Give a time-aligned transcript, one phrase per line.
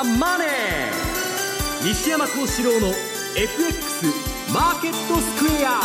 [0.00, 0.48] ザ・マネー」
[1.84, 2.88] 西山幸四郎の
[3.36, 4.06] FX
[4.52, 5.80] マーケットスクエア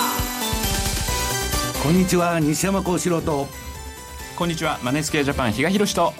[1.83, 3.47] こんにちは西山幸四郎と。
[4.35, 6.13] こんにちはマネースケアジャパン比嘉宏と。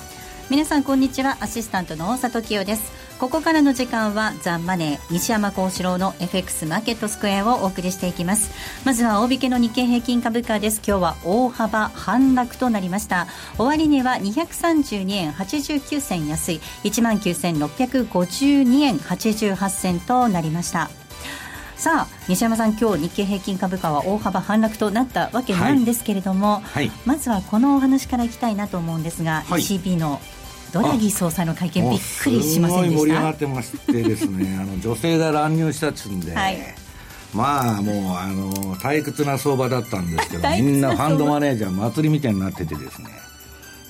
[0.50, 1.38] 皆さんこんにちは。
[1.40, 8.52] アシスタントの大里清ですここからの時間はザ・マネー西山幸四郎の FX マーケットスクエアをお送りしていきます。
[8.84, 10.82] まずは大引けの日経平均株価です。
[10.86, 13.28] 今日は大幅反落となりました。
[13.58, 16.62] 終値は232円89銭安い。
[16.84, 20.90] 1万9652円88銭となりました。
[21.78, 26.62] さあ西山さん、今日日経平均株価は大幅反落となったわけなんですけれども、はい。
[26.64, 30.20] はい、まずはこのお話からいきたいなと思うんですが、はい、ECB の
[30.72, 33.00] ドラギ総裁の会見びっくりしませんでした。
[33.00, 36.58] 盛り上がってましてですね あの女性が乱入したっつうんで、はい、
[37.34, 43.10] まあもうあの退屈な相場だったんですけど みんなファンドマネージャー祭りみたいになっててですね。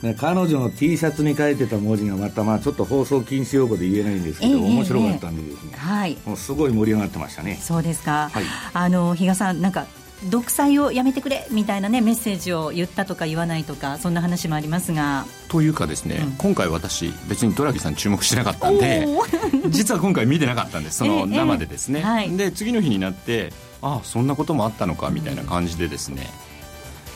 [0.02, 7.58] ね、彼女の T シャツに書いてた文字がまたまあちょっと放送禁止用語で言えないんですけど、えー、面白かったんでですね、えー、はい、もうすごい盛り上がってましたね。
[7.62, 9.88] そうですか、はい、あの比嘉さんなんか
[10.24, 15.26] 独裁をやめてくれみたいな、ね、メッセージを言ったとか言わないとかそんな話もありますが。
[15.50, 19.08] というかですね、うん、今回私別にドラギさん注目してなかったんで
[19.70, 26.28] 実は今回見てなかったんです その生でですね、えーえーはい、で次の日になってああそんなこともあったのかみたいな感じでですね、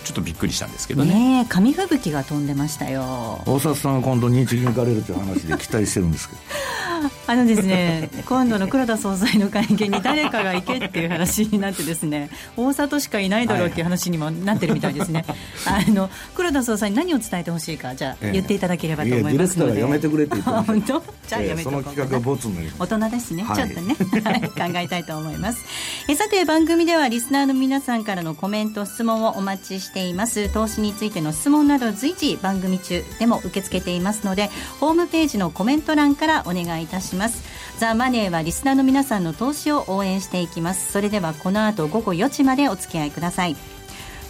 [0.03, 1.41] ちょっとびっくりしたんですけどね。
[1.41, 3.41] ね紙吹雪が飛んでましたよ。
[3.45, 6.41] 大里さんは今度日銀行かれるという話で期待してるんですけど
[7.27, 15.25] あのですね、今度の黒田総裁の会見に誰かが行けっていう話になってですね、大里しかいないだろうっていう話にもなってるみたいですね。
[15.65, 19.39] はい、あの黒田総裁に何を伝えてほしいかじゃあ、言っていただければと思いますので。
[19.39, 21.03] ディレクターがやめてくれって言って 本当？
[21.27, 25.65] じゃあやめて、その企画がボツになり大人ですね、はい、ちょっとね、はい、考えたいと思います。
[26.07, 30.49] えさて番組ではリスナーの皆さんからのコメント質問をお待ちしています。
[30.49, 37.19] 投資についての質問など随時番組中でも受け付けていますので、ホームページのコメント欄からお願いいたします。
[37.19, 37.43] ます
[37.77, 40.91] ザ・マネーはリスナーの皆さんの投資を応援していきます。
[40.91, 43.55] それではこの後午後4時までお付き合いください。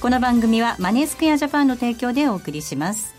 [0.01, 3.18] この番組はマネースクエアジャパンの提供でお送りします。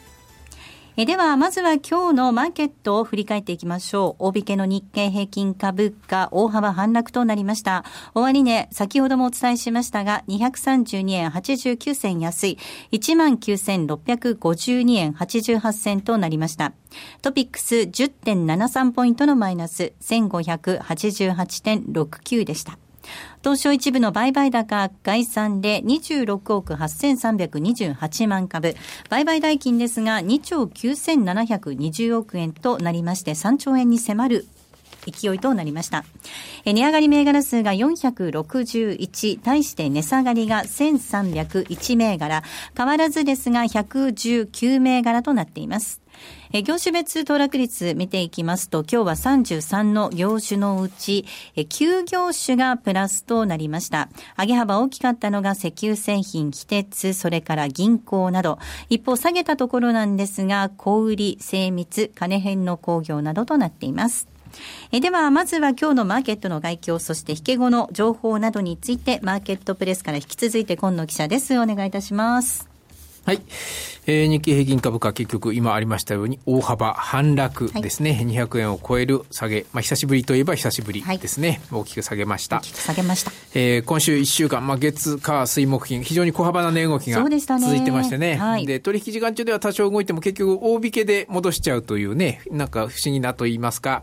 [0.96, 4.24] えでは、まずは今日のマーケットを振り返っていきましょう。
[4.26, 7.84] 大引けの日経平均株価、大幅反落となりました。
[8.12, 12.58] 終値、先ほどもお伝えしましたが、232円89銭安い、
[12.92, 16.72] 19,652円88銭となりました。
[17.22, 22.76] トピックス10.73ポイントのマイナス、1588.69でした。
[23.43, 28.75] 東証一部の売買高概算で26億8328万株。
[29.09, 34.47] 売買代金ですが2兆9720億円となりまして3兆円に迫る
[35.06, 36.05] 勢いとなりました。
[36.65, 42.43] 値上がり銘柄数が461、対して値下がりが1301銘柄、
[42.77, 46.00] 変わらずですが119銘柄となっています。
[46.65, 51.25] 業種別騰落率見ていきますと、今日は33の業種のうち、
[51.55, 54.09] え9業種がプラスとなりました。
[54.37, 64.27] 上げ幅大きかったのが石油製品、非鉄、それから銀行など、一方下げたところなんですが、小売、精密、金編の工業などとなっています。
[64.93, 71.59] えでは、まずは今日のマーケットの外況、そして引け後の情報などについて、マーケットプレスから引き続いて今野記者です。
[71.59, 72.69] お願いいたします。
[73.25, 73.42] はい。
[74.06, 78.14] えー、日経平均株価結局今ありましたように大幅反落ですね。
[78.14, 79.66] はい、200円を超える下げ。
[79.72, 81.60] まあ久しぶりといえば久しぶりですね。
[81.70, 82.58] はい、大きく下げました。
[82.58, 83.31] 大きく下げました。
[83.54, 88.31] えー、今週1週間、まあ月、火、水、木、金、非常に小幅な値動きが続いてましてね。
[88.31, 94.02] で、ねはい、で、取引時間中では多少動いても結局大引けで戻しちゃうというね、なんか不思議なと言いますか、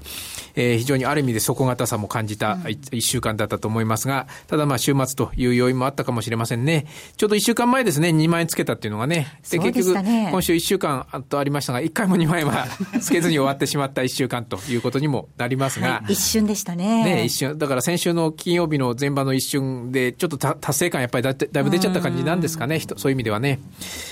[0.55, 6.85] えー、非常にある意味で底堅さも感じた1週間だったと思いますが、ただまあ週末という要因もあったかもしれませんね。
[7.17, 9.40] ちょうど1週間前ですね、2万円つけたっていうのがね。
[9.50, 12.68] で、結局、ね、今週1週間とありましたが、1回も2万円は
[13.01, 17.03] つけずに終わってしまった1週間ということにもなりますが、はい、一瞬でしたね。
[17.03, 17.57] ね、一瞬。
[17.57, 23.59] だから先週の金曜日の前場の一瞬で、ちょっと達成感やっぱりだだいぶ出ちゃった感じなんですかね、そういう意味ではね。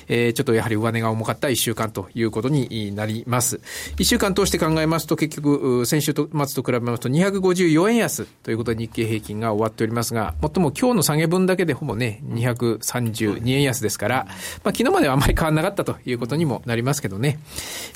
[0.08, 3.60] えー、ちょっとやはり上値が重かった1週間ということになります。
[3.98, 14.26] 1週間通して考えますと、結局、先週と末と比べますと254円安ということで日経平均が終わっておりますが、もっとも今日の下げ分だけでほぼね、232円安ですから、
[14.64, 17.40] まあ昨日まではあまり変わらなかったということにもなりますけどね、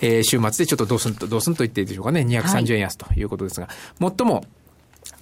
[0.02, 4.44] えー、週末でちょっとどうすんと、どうすんと言っていいでしょうかね、230円安ということですが、はい、最も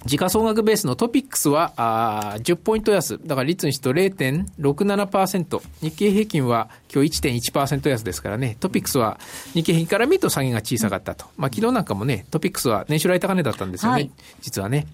[0.04, 3.18] 時価総額ベースのトピックスはあ10ポイント安。
[3.24, 5.60] だから率にして0.67%。
[5.82, 8.56] 日経平均は今日1.1%安ですからね。
[8.60, 9.18] トピックスは
[9.54, 11.26] 日経平均から見ると下げが小さかったと。
[11.36, 13.94] まあ昨日なんかもね、トピックスは年初来高値だったんですよね。
[13.94, 14.10] はい、
[14.40, 14.86] 実はね。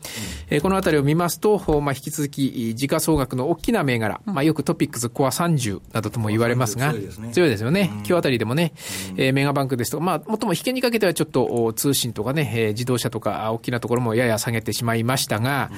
[0.49, 7.33] うん、えー、このあたりを見ますと、まあ引き続き時価総額の大きな銘柄、まあよくトピックスコア30などとも言われますが、強いですね。
[7.33, 7.91] 強いですよね。
[7.93, 8.73] 今日あたりでもね、
[9.17, 15.71] えー、メガバンクですとか、まあもっとも引けにかけてはちょっと通信とかね、えー、自動車とか大きなところもやや下げてしまいましたが、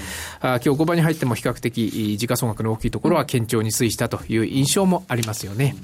[0.42, 5.76] うん、あ今日5番に入っても比較的時価総額の大きいところは堅調に推移したという印象もありますよね。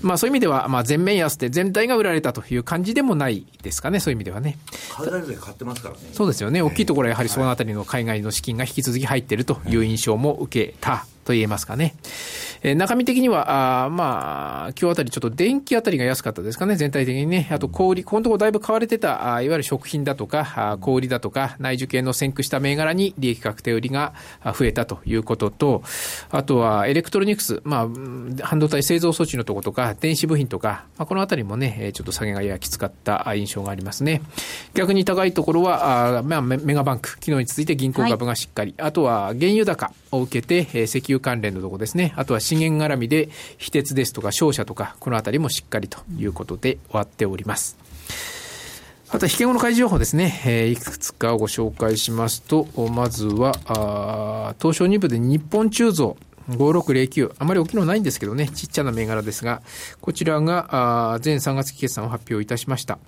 [0.00, 4.56] まあそういう意味では、まあ全面安で全体が売られたという感じでもないですかね、そういう意味ではね。
[4.96, 6.00] 海外勢買ってますからね。
[6.12, 6.62] そうですよね。
[6.62, 11.94] 大きいところはやはりそのあたりの海外の資金が引き続き入っているという印象も受けたと言えますかね。
[12.62, 17.48] えー、中身的には、あまあ、今日あたりちょっと電気あたりが安かったですかね、全体的にね。
[17.52, 24.14] あと小売、このところだいぶ買われてた、あいわゆる食品だとか、あ小売だとか、内需系の先駆した銘柄に利益確定売りが
[24.44, 25.82] 増えたということと、
[26.30, 27.88] あとはエレクトロニクス、まあ、
[28.42, 34.22] 半導体製造装置のところとか、電子部品とか、まあ、このあたりもね、ちょっと下げがややきつかった印象がありますね。
[34.74, 42.12] 逆に高いところは、あまあ、メガバンク、昨日に続いて銀行株がしっかり、はい、あとは原油高を受けて、石油関連のところですね。
[42.16, 47.76] あとは資源絡みで、非鉄ですとか商社とか、このあたりもしっかりということで終わっております。
[49.10, 50.42] あと、引け後の開示情報ですね。
[50.44, 56.16] えー、いくつかご紹介しますと、まずは、あ東証2部で日本鋳造。
[56.50, 57.32] 5609。
[57.38, 59.62] あまり大きいのないんですけどね、ちっちゃな銘柄ですが、
[60.00, 62.98] こちらが、あ前3月期決算を発表いたしました。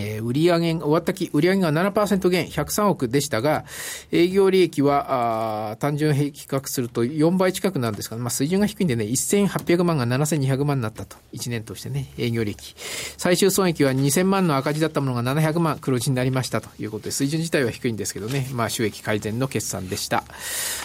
[0.00, 3.64] えー、売上終わった期、売上が7%減、103億でしたが、
[4.10, 11.16] 営業利益は、あ単純比較すると4倍近くなんですが、まあ、水準が低いんでね、1800万が7200万になったと。
[11.32, 12.74] 1年としてね、営業利益。
[13.16, 20.24] 最終損益は2000万の赤字だったものが700万黒字になりましたということで、水準自体は低いんですけどね、まあ、収益改善の決算でした。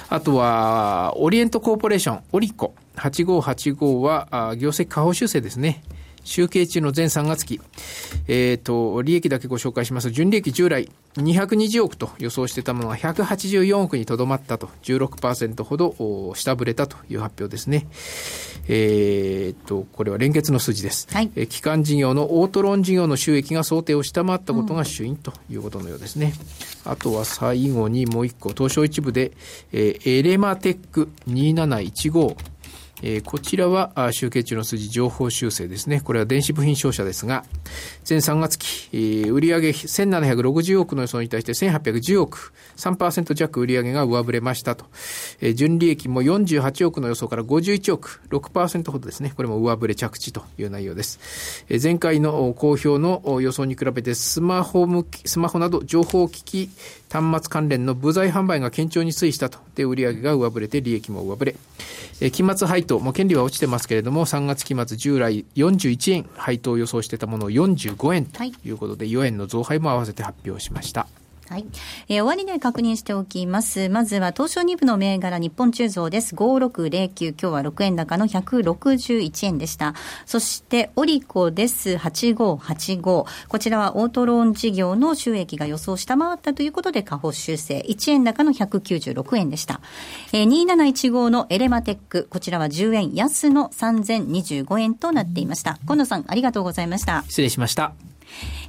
[0.09, 2.73] あとは、オリエントコーポレーション、オリコ。
[2.95, 5.83] 8585は、あ業績下方修正ですね。
[6.25, 7.61] 集計中の前3月期、
[8.27, 17.87] えっ、ー、と、利益だけご紹介しますと、純利益従来220億と予想していたものが184億にとどまったと、16%ほど下振れたという発表ですね。
[18.67, 21.07] えっ、ー、と、これは連結の数字です。
[21.11, 26.33] はい、え基幹事業のオートロン事業の収益が想定を下回ったことが主因ということのようですね。
[26.85, 29.31] うん、あとは最後にもう一個、東証一部で、
[29.71, 32.35] えー、エレマテック2715
[33.01, 36.01] えー、こちらは集計中の数字情報修正ですね。
[36.01, 37.43] これは電子部品商社ですが、
[38.07, 44.85] 前3月期、えー、売上1760億の予想に対して1810億、3%弱売上が上振れましたと。
[45.41, 49.33] えー、純利益も48億の予想から51億、6%ほどですね。
[49.35, 51.65] これも上振れ着地という内容です。
[51.69, 56.69] えー、前回の公表の予想に比べてスマホ向き、スマホなど情報機器
[57.09, 59.59] 端末関連の部材販売が堅調に推移したと。
[59.75, 61.55] で、売上が上振れて利益も上振れ。
[62.21, 71.07] えー、期末配当、もう権利は落ちてますけれども、3月期末従来41円配当を予想してたものを45円ということで、4円の増配も合わせて発表しました。
[71.49, 71.65] はい。
[72.09, 73.87] えー、終値確認しておきます。
[73.89, 76.35] まずは東証2部の銘柄日本鋳造です。
[76.35, 77.29] 5609。
[77.29, 79.93] 今日は6円高の161円でした。
[80.25, 81.95] そしてオリコです。
[81.95, 83.25] 8585。
[83.47, 87.85] こちらはオートローン事業の収益が予想下回ったということで下方修正。
[87.87, 89.81] 1円高の196円でした。
[90.33, 92.27] えー、2715のエレマテック。
[92.29, 95.77] こちらは10円安の3025円となっていました。
[95.85, 97.23] 近野さん、ありがとうございました。
[97.27, 98.14] 失礼しました。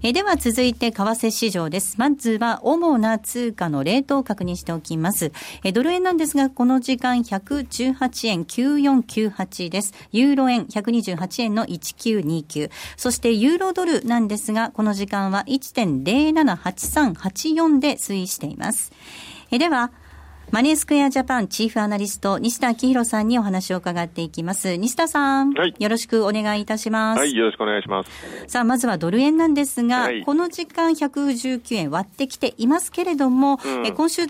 [0.02, 1.96] えでは続いて為替市場です。
[1.98, 5.32] まずは主な通貨のレートを確認しておきます。
[5.64, 9.94] えドル円なんですが、この時間118円9498です。
[10.12, 12.70] ユーロ円128円の1929。
[12.96, 18.92] そしてユーロドルなんですが、この時間は1.078384で推移しています。
[19.50, 19.90] えでは、
[20.52, 24.76] マネースクエアジャパンチーフアナリスト、西田明宏さんにお話を伺っていきます。
[24.76, 27.18] 西田さん、はい、よろしくお願いいたします。
[27.18, 28.10] はい、よろしくお願いします。
[28.46, 34.22] さあ、まずはドル円なんですが、はい、この時間119円割ってきていますけれども、うん、え今週、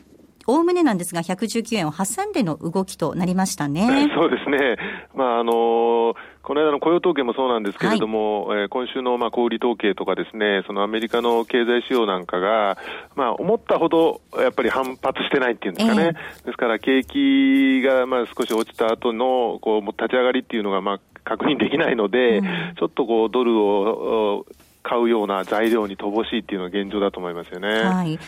[0.47, 4.09] おおむねなんですが、119円を挟んでの動きとなりましたね。
[4.17, 4.77] そうですね。
[5.15, 6.15] まあ、あのー
[6.47, 12.79] この間の雇用統計もそうなんですけれども、はい、えー、今週のまあ小売統計とかですね、そのアメリカの経済指標なんかが、
[13.17, 22.45] まあ、思ったほどやっぱり反発してないっていうんですかね、えー、ですから景気がまあ少し落ちた後のこう立ち上がりっていうのがまあ確認できないので、うん、
[22.79, 24.47] ちょっとこうドルを
[24.85, 27.69] 買うような材料に乏しいっていうのが現状だと思いますよね。
[27.83, 28.21] はい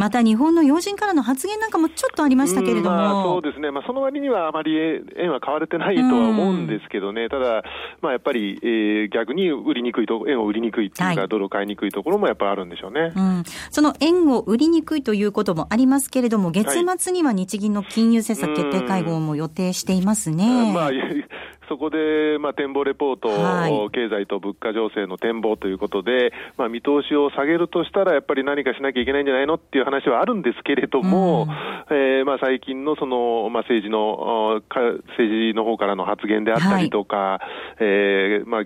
[0.00, 2.96] また日本の要人からの発言なんかもちょっとありましたけれども。
[2.96, 3.70] まあ、そうですね。
[3.70, 4.74] まあ、その割にはあまり
[5.18, 7.28] 円は買われてないとは思うんですけどね。
[7.28, 7.62] ただ、
[8.00, 13.12] まあ、やっぱり、えー、逆に売りにくいと、円を売りにくいっていうか、はい、ドル買いにくいところもやっぱりあるんでしょうね。
[13.14, 13.44] うん。
[13.70, 20.72] その円を売りにくいということもありますけれども、月末には日銀の金融政策決定会合も予定していますね。
[20.72, 20.90] まあ、
[21.70, 31.46] そこで、まあ、展望レポート、はい、経済と物価情勢の展望ということで、まあ、見通しを下げるとしたら、やっぱり何かしなきゃいけないんじゃないのっていう話はあるんですけれども、
[31.88, 34.62] うん、えー、まあ、最近のその、まあ、政治の、
[35.14, 37.40] 政治の方からの発言であったりとか、は
[37.76, 38.62] い、えー、まあ、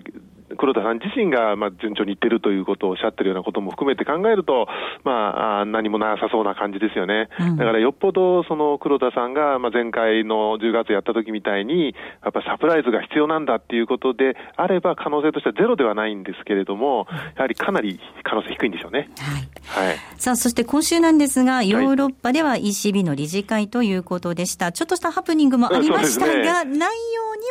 [0.57, 4.67] 黒田さん自身がまあ順調にいってるということをおっしゃってるようなことも含めて考えると、
[5.03, 7.29] まあ、何もなさそうな感じですよね。
[7.39, 19.09] うん、だからよっぽどその黒田さんがまあ前回の10月やった時みたいに、やっぱサプライズが必要なんだっていうことであれば、可能性としてはゼロではないんですけれども、やはりかなり可能性低いんでしょうね。
[19.17, 19.87] はい。
[19.87, 24.71] はい、さあ、そして今週なんですが、ヨーロッパでは ECB の理事会ということでした。
[24.71, 26.89] ちょっとしたハプニングもありましたが、ね、内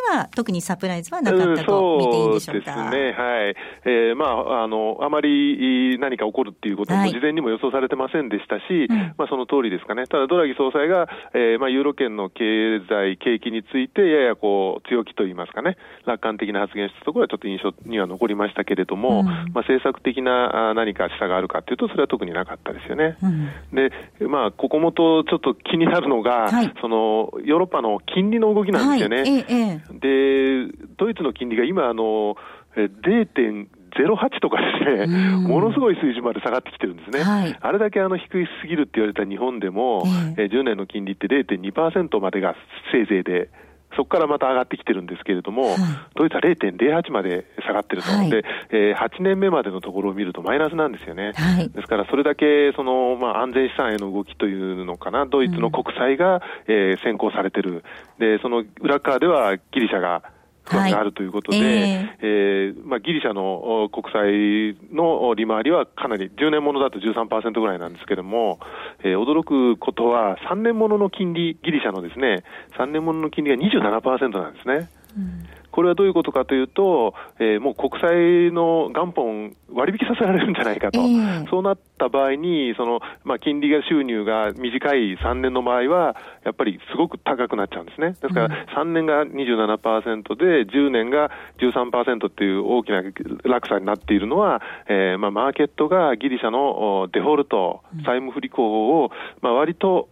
[0.09, 2.84] 容には特にサプライズはなかったと見ていいんでしょうか？
[2.89, 3.11] ね。
[3.11, 3.55] はい。
[3.85, 10.07] えー、まあ、あの、あまり何か起こるっていうことも事前にも予想されてませんでしたし、はい、まあ、その通りですかね。
[10.07, 23.17] ただ、ドラギ総裁が、えー、まあ、ユーロ圏の経済、景気について、ややこう、強気といいますかね、楽観的な発言したところはちょっと印象には残りましたけれども、うん、まあ、政策的な何か示唆があるかというと、それは特になかったですよね。
[23.21, 23.91] うん、で、
[24.27, 29.17] まあ、ここもとちょっと気になるのが、はい、その、ヨーロッパの金利の動きなんですよね。
[29.17, 32.35] はいええ、で、ドイツの金利が今、あの、
[32.75, 37.23] 0.08とかですね、ものすごい水準まで下がってきてるんですね。
[37.23, 40.03] はい、あれだけあの低すぎるって言われた日本でも、
[40.37, 42.55] えー、10年の金利って0.2%までが
[42.91, 43.49] せいぜいで、
[43.95, 45.77] そこからまた上がってきてるんですけれども、はい、
[46.15, 57.83] ドイツは0.08まで下がってると、はい、でえー、8年目までのところを見るとマイナスなんですよね、はい、ですからそれだけその、まあ、安全資産への動きというのかな、ドイツの国債が、うん、えー、先行されてる、
[58.19, 60.23] でその裏側ではギリシャが
[60.65, 61.73] 不安があるということで、はい、え。
[61.75, 68.59] ー、えー、まあ、ギリシャの国債の利回りはかなり、10年ものだと13%ぐらいなんですけれども、
[69.03, 72.43] えー、驚くことは、3年ものの金利、ギリシャのですね、
[72.77, 73.57] 3年ものの金利が
[74.01, 74.89] 27%なんですね。
[75.17, 86.15] うんこれはどういうことかというと、えー、もう国債の元本割引させられるんじゃないかと、えー、そうなった場合に、そのまあ、金利が収入が短い3年の場合は、
[86.45, 88.11] やっぱりすごく高くなっちゃうんですね。
[88.11, 91.29] ですから、3年が27%で、10年が
[91.59, 93.03] 13%っていう大きな
[93.43, 100.07] 落差になっているのは、えーまあ、マーケットがギリシャのデフォルト、債務不履行を、まあ、割と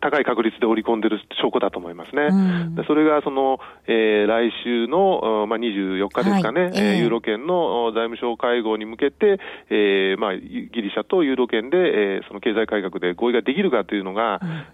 [0.00, 2.28] 高い確率で織り込んでいる証拠だと思いますね。
[2.76, 4.95] うん、それがその、えー、来週の、
[5.46, 6.72] まあ、24日ですかね、はい。
[6.74, 9.38] えー、ユーロ圏の財務省会合に向けて、
[9.70, 14.64] えーまあ、ギリシャとユーロ圏で、えー、その経済改革で合意ができるかというのが、うん。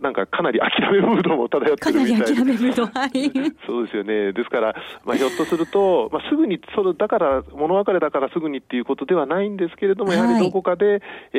[0.00, 3.10] なんかかなり諦めムードも漂ってるみたいな諦めムード、はい。
[3.66, 4.32] そうですよね。
[4.32, 11.00] ですから、まあ、ひょっとすると、まあ、すぐに、それだから、物別れだからすぐにっていうことではないんですけれども、やはりどこかで、はい、
[11.32, 11.38] え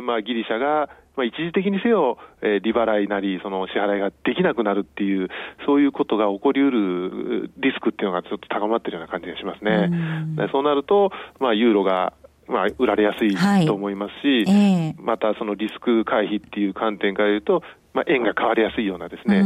[0.00, 0.88] ー、まあ、ギリシャが、
[1.20, 5.28] まあ、一時的にせよ、えー、利払いなり、その支払いができなくなるっていう、
[5.66, 9.90] そういうことが起こりうるリスクっていうのがちょっと高まってるような感じがしますね。
[10.38, 12.14] うそうなると、まあ、ユーロが
[12.48, 13.36] まあ、売られやすい
[13.66, 14.56] と思いますし、はい。
[14.88, 17.62] えー、またそのリスク回避っていう観点から言うと、
[17.92, 19.38] まあ、円が変わりやすいようなですね、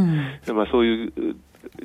[0.47, 1.35] うん、まあ、そういう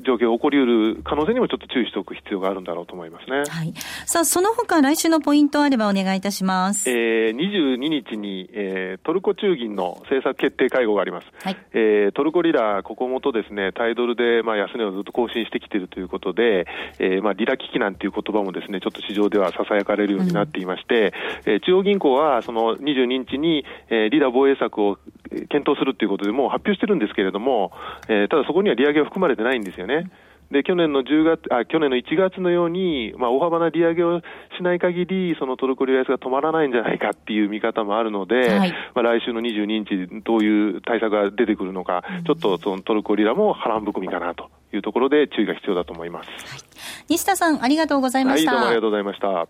[0.05, 3.43] 状況が起こりうる可能性にもちょっと注意しておく必要があるんだろうと思いますね。
[3.49, 3.73] はい。
[4.07, 6.91] さあ、その他来週のポイントあればお願いいたします。
[6.91, 11.27] えー、22日に、えー、トルコ中銀の政策決定会合があります。
[11.43, 11.57] はい。
[11.73, 16.67] えー、トルコリラ、ここもとですね、対ドルで、まあ、安値をずっと更新してきているということで、
[16.99, 21.15] えー、まあ、リラ危機なんていう言葉もですね、ちょっと市場では囁かれるようになっていまして、
[21.47, 24.99] うん、えー、中央銀行は、その22日に、えー、リラ防衛策を
[25.31, 27.73] 検討するということで、もう発表してるんですけれども、
[28.09, 30.11] えー、ただそこには利上げは含まれてないんですよね。
[30.51, 34.25] で、去年の10月、あ、去年の1月のように、まあ、大幅な利上げをし
[34.63, 46.29] ない限り、そのトルコリラ安が止まらないんじゃないかっていう見方もあるので、はい、まあ、来週の22日、どういう対策が出てくるのか、ちょっとそのトルコリラも波乱含みかなというところで注意が必要だと思います。
[46.29, 46.61] はい、
[47.09, 48.57] 西田さん、ありがとうございました。
[48.57, 49.47] はい、どうもありがとうございました。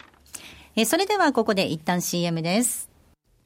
[0.76, 2.89] え、それではここで一旦 CM です。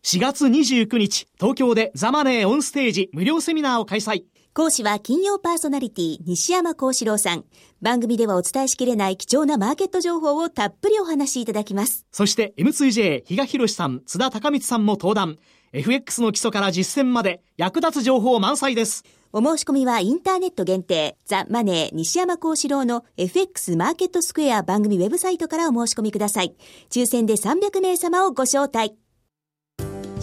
[0.04, 4.24] 4月29日、東京でザマネーオンステージ無料セミナーを開催。
[4.52, 7.46] 講師は金曜パーソナリティ西山幸四郎さん。
[7.80, 12.04] 番組ではお伝えしきれない貴重なマーケット情報をたっぷりお話しいただきます。
[12.12, 15.38] そして M2J 比嘉博さん、津田隆光さんも登壇。
[15.72, 19.04] FX の基礎から実践まで役立つ情報満載です。
[19.32, 26.54] お申し込みはインターネット限定、ザ・マネー西山幸四郎の FX マーケットスクエア番組ウェブサイトからお申し込みください。
[26.90, 28.94] 抽選で300名様をご招待。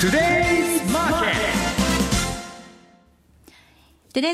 [0.00, 0.20] トゥデイ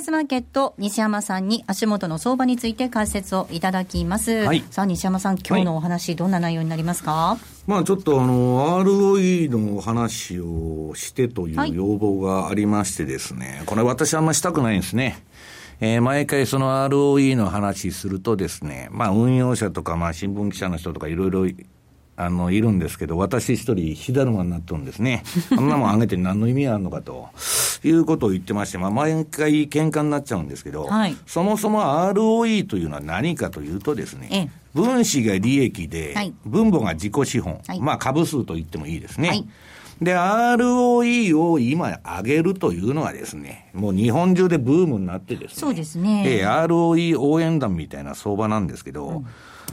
[0.00, 7.36] ズマーケット西山さんに足元の相場について解説をいただきます、はい、さあ西山さん今日のお話、はい、どんな内容になりますか？
[7.66, 15.18] まあちょっとあの ROE の話をしてという要望がありましてですね、はい、これ私あんましたくないんですね。
[15.80, 21.48] えー、毎回その ROE の話するとですね、まあ運用者とか、まあ新聞記者の人とかいろいろ
[22.16, 25.22] あの、いるんですけど、私一人火だるまになっとるんですね。
[25.56, 27.28] あんなもんあげて何の意味があるのかと、
[27.84, 39.28] いうことを言ってまして、まあ、毎回喧嘩になっちゃうんですけど、はい、そもそも ROE というのは何かというとですね、分子が利益で、分母が自己資本、はい、まあ株数と言ってもいいですね。
[39.28, 39.46] はい、
[40.00, 46.24] で、ROE を今上げるというのはですね、もう日本中でブームになってですね、そうですね。
[46.26, 49.26] えー、ROE 応援団みたいな相場なんですけど、うん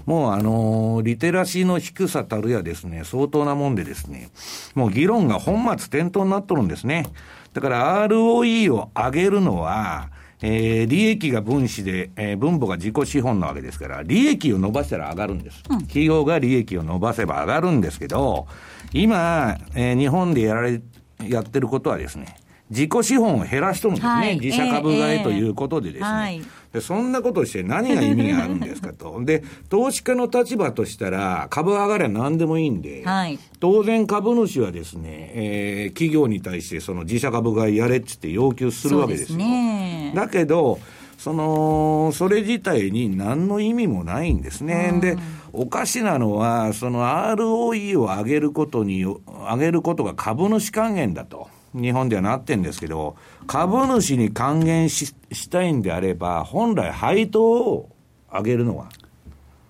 [0.06, 4.30] もうあのー、リテラシーの低さたるやですね、相当なもんでですね、
[4.76, 7.08] もう議論が本末転倒になっとるんですね。
[7.54, 10.10] だから ROE を上げるのは、
[10.42, 15.64] えー、利益が分子で、えー、分母が自己資本なわけですから、利益を伸ばしたら上がるんです。
[15.70, 18.48] うん、企業が利益を伸ばせば上がるんですけど、
[18.92, 20.82] 今、えー、日本でやられ、
[21.26, 22.36] やってることはですね、
[22.70, 24.14] 自己資本を減らしとるんですね。
[24.14, 26.08] はい、自社株買いということでですね。
[26.08, 26.42] えーはい
[26.74, 29.22] で、そんなことして何が意味があるんですかと。
[29.24, 39.38] で、投資家の立場としたら、株上がりゃ何でもいいんで、はい、当然株主はですね、えー、企業に対してその自社株買いやれっつって要求するわけですよ。
[39.38, 40.80] ね、だけど、
[41.20, 44.98] その、それ自体に何の意味もないんですね。
[45.00, 45.16] で、
[45.54, 49.22] おかしなのは、その ROE を上げることに、上
[49.58, 51.48] げることが株主還元だと。
[51.74, 53.16] 日本ではなってんですけど、
[53.48, 57.90] 株主に還元ししたいんであれば、本来配当を
[58.32, 58.90] 上げるのは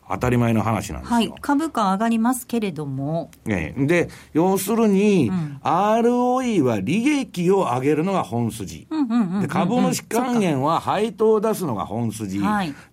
[0.10, 1.15] 当たり前の話なんですよ。
[1.15, 3.32] はい、株価上がりますけれども。
[3.48, 8.88] ええ、で、要するに、うん、ROE は利益を上げるのが本筋。
[9.41, 12.41] で株主還元は配当を出すのが本筋。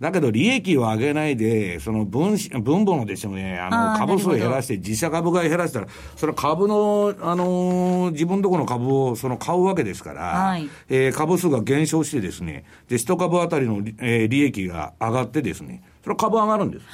[0.01, 16.87] だけど利益を上げないで、その分分母のですね、あの株数を減らして自社株買い減らしたら、その株の、あのー、自分とこの株をその買うわけですから、はい、えー、株数が減少してですね、で、一株当たりの、えー、利益が上がってですね、それは株上がるんです。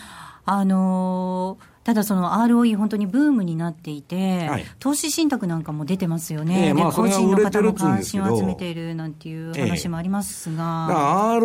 [0.45, 6.71] あのーただその ROE 本当にブームになっていて、はい、投資信託なんかも出てますよね。
[6.71, 10.89] えー、まあ、個人の方も関心を集めているなんていう話もありますが。
[10.91, 11.39] えー、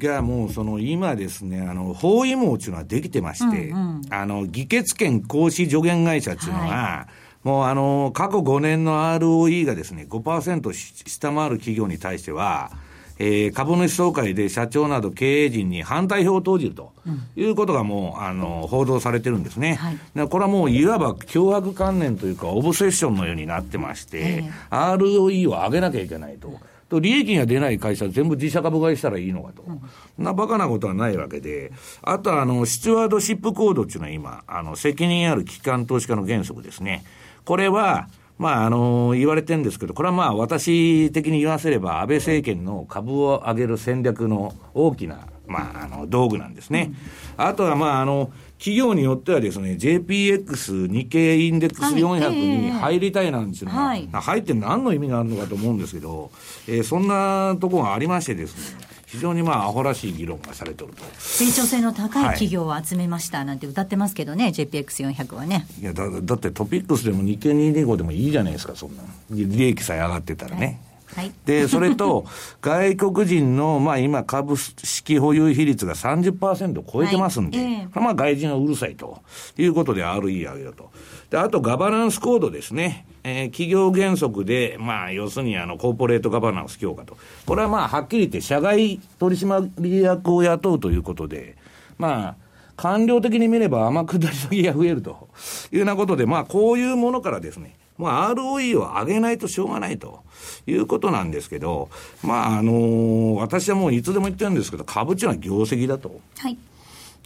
[0.00, 7.06] ROE がもうその今ですね、あの、包囲網っていうのはできてまして、うんうん、あの、議決権行使助言会社っていうのは、は
[7.44, 7.46] い。
[7.46, 12.72] もうあの、過去5年の ROE がですね、5%下回る企業に対しては、
[13.18, 16.92] えー、株主総会で社長など経営陣に反対票を投じると
[17.36, 19.74] いうことがもう、あの、報道されてるんですね。
[19.74, 26.58] はい、これはもういわば脅迫観念というか、オブセッションのようになってまして、えー、ROE を上げなきゃいけないと。
[26.88, 29.62] と利益が出ない会社全部自社株買いしたらいいのかと。
[29.66, 37.04] うん、なバカなことはないわけで、あとはあの、スチュワードシップコードっていうのは今、あの、責任ある機関投資家の原則ですね。
[37.44, 46.92] これは、まあ、あの、言われてるんですけど、これはまあ、私的に言わせれば、安倍政権の株を上げる戦略の大きな、まあ、あの、道具なんですね。
[47.36, 56.32] うん、あとは、まあ、あの、企業によってはですね、JPX 日経インデックス400に入りたいなんですよ、はい、入って何の意味があるのかと思うんですけど、
[56.66, 61.02] えー、そんなところがありましてですね、非常にまあ、アホらしい議論がされてると。
[61.18, 65.66] 成長性の高い企業を集めましたなんて歌ってますけどね、はい、JPX400 はね。
[65.80, 69.02] いやだ、だってトピックスでも日経225でもいいじゃないですか、そんな。
[69.30, 70.80] 利益さえ上がってたらね。
[71.14, 72.26] はい、で、それと、
[72.60, 79.20] 外国人の、まあ今、株式保有比率が30%を超えてますんで、はいえー、まあ外人はうるさいと
[79.56, 80.90] いうことで RE 上げようと。
[81.30, 83.06] で、あとガバナンスコードですね。
[83.24, 87.16] えー、企業原則で、まあ、要するにあの、コーポレートガバナンス強化と。
[87.44, 91.56] これはまあ、はっきり言って、社外取締役を雇うということで、
[91.98, 92.36] まあ、
[92.76, 95.28] 官僚的に見れば天下り先が増えると
[95.72, 100.22] いうようなことで、まあ、こういうものからですね、まあ、ROE を上げないとしょうがないと
[100.66, 101.90] いうことなんですけど、
[102.22, 106.20] まあ、あのー、私はもういつでも言ってるんですけど、株っていうのは業績だと。
[106.38, 106.56] はい。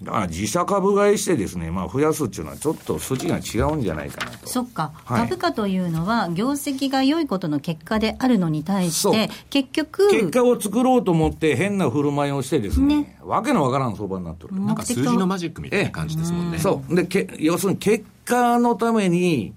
[0.03, 4.49] だから自社株買いしてですね、まあ、増やすっていうのはちょっと筋が違うんじゃないかなと。
[4.49, 14.61] そっか、はい、株価というのは業績が良いことの結果であるのに対して結局結果を作ろうと思って変な振る舞いをしてですね、ねわけのわからん相場になってる。
[14.61, 16.59] なんか数字のマジックみたいな感じですもんね。
[16.59, 16.95] そう。
[16.95, 19.53] で、け要するに結果のために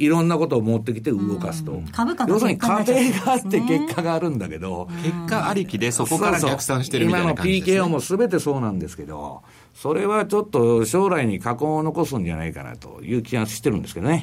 [0.00, 1.82] いろんなことを持ってきて動かすと。
[1.92, 9.42] 株価要するに過程があって結果があるんだけど、結果ありきでそこから逆算してるみたいな感じです、ね、今の PKO も全てそうなんですけど、
[9.74, 14.22] それはちょっと将来に禍根を残すんじゃないかなという気がしてるんですけどね。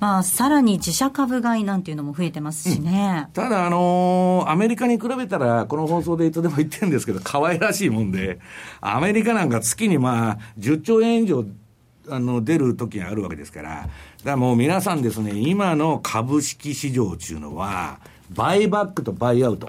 [0.00, 3.26] まあ、さらに自社株買いなんていうのも増えてますしね。
[3.26, 8.38] うん、ただ、あのー、アメリカに比べたら、この放送でいつでも言ってるんですけど、可愛らしいもんで、
[8.80, 11.44] アメリカなんか月にまあ、10兆円以上
[12.10, 13.88] あの出る時があるわけですから、だか
[14.24, 19.68] らもう皆さんですね、今の株式市場っていうのは、バイバックとバイアウト。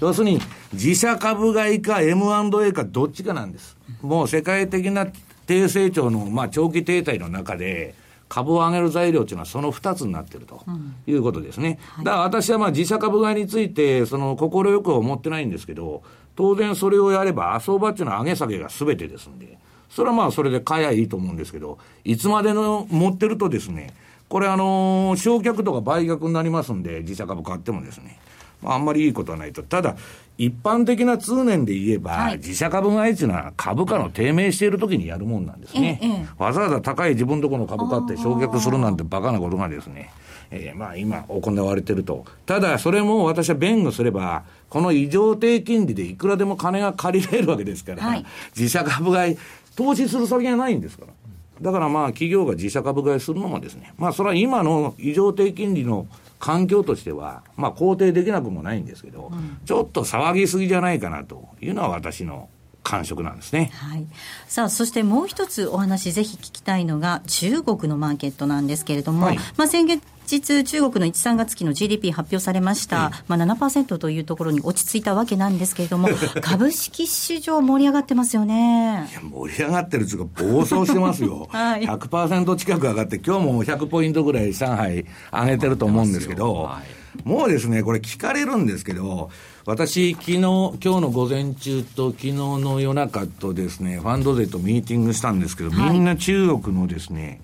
[0.00, 0.40] 要するに、
[0.72, 3.76] 自社株買いか M&A かどっちかなんです。
[4.02, 5.06] もう世界的な
[5.46, 7.94] 低成長の、まあ、長期停滞の中で、
[8.28, 10.64] 株を上げる材料っていうのはその2つになってると
[11.06, 11.68] いうことですね。
[11.68, 16.02] うんはい、だから私はまあ自社株買いについて、その心よくは思ってないんですけど、
[16.34, 19.58] 当然それをやれば、相場っていうのは上げ下げが全てですんで、
[19.94, 23.94] それはまあそれで買えばいいと思うんですけど、いつまでの持ってるとですね、
[24.28, 28.18] これあのー、焼却とか売却になりますんで、自社株買ってもですね、
[28.60, 29.62] まあ、あんまりいいことはないと。
[29.62, 29.94] ただ、
[30.36, 36.00] 一般的な通念で言えば、はい、自社株買いっていうのは株価の低迷している時にやるもんなんですね。
[36.02, 40.10] ええ、わざわざ高い自分とこの株買って焼却するなんてバカなことがですね、
[40.50, 42.24] えー、まあ今行われてると。
[42.46, 48.26] ただ、それも私は弁護すれば、この異常低金利でいくらでも金が借りられるわけですから、はい、
[48.56, 49.38] 自社株買い、
[49.76, 51.12] 投資する先がないんですから。
[51.60, 56.06] だからまあ企業が自社株買いするのもですね、まあそれは今の異常低金利の
[56.40, 62.48] 環境としては、まあ肯定できなくもないんですけど、うん、ちょっと騒ぎすぎじゃないかなというのは私の
[62.84, 63.72] 感触なんですね。
[63.74, 64.06] はい。
[64.46, 76.08] さあ、そしてもう一つお話ぜひ聞きたいのが中国のマーケットなんですけれども、はい、まあ先月日、中国の1、3月期の GDP 発表されました、まあ7%というところに落ち着いたわけなんですけれども、
[76.40, 79.08] 株式市場盛り上がってますよね。
[79.10, 81.46] いや、盛り上がってるというか、暴走してますよ。
[81.52, 89.30] はい、100%近く上がって、今日も100ポイントぐらい上海上げてると思うんですけど、はい、もうですね、これ聞かれるんですけど、
[89.66, 97.40] 私、昨日、今日の午前中と昨日の夜中とですね、ファンド勢とミーティングしたんですけど、みんな中国のですね、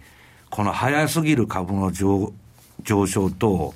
[0.50, 2.32] この早すぎる株の上
[2.82, 3.74] 上昇と、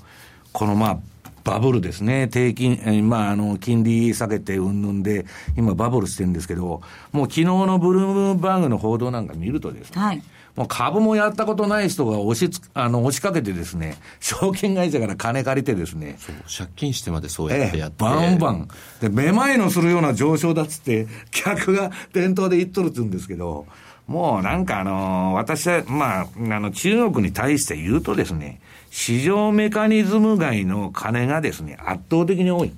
[0.53, 0.99] このまあ、
[1.45, 2.27] バブルですね。
[2.29, 5.27] 低金、えまあ、あの、金利下げてうんぬんで、
[5.57, 6.81] 今バブルしてるんですけど、
[7.13, 10.23] もう昨日のブルームバーグの報道なんか見るとですね、はい、
[10.57, 16.17] もう株もやったことない人が押しつ、あの、押しかけてですね、証券会社から金借りてですね。
[16.47, 18.69] 借金してまでそうやってやって、ええ、バンバン。
[19.01, 23.67] で、めまいのするような上昇だっつって、客が店頭で言っとるっつうんですけど、
[24.07, 32.73] もうなんかあのー、私は、まあ、あの、中国に対して言うとですね、市場メカニズム外の金がですね、圧倒的に多い。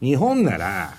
[0.00, 0.94] 日本なら、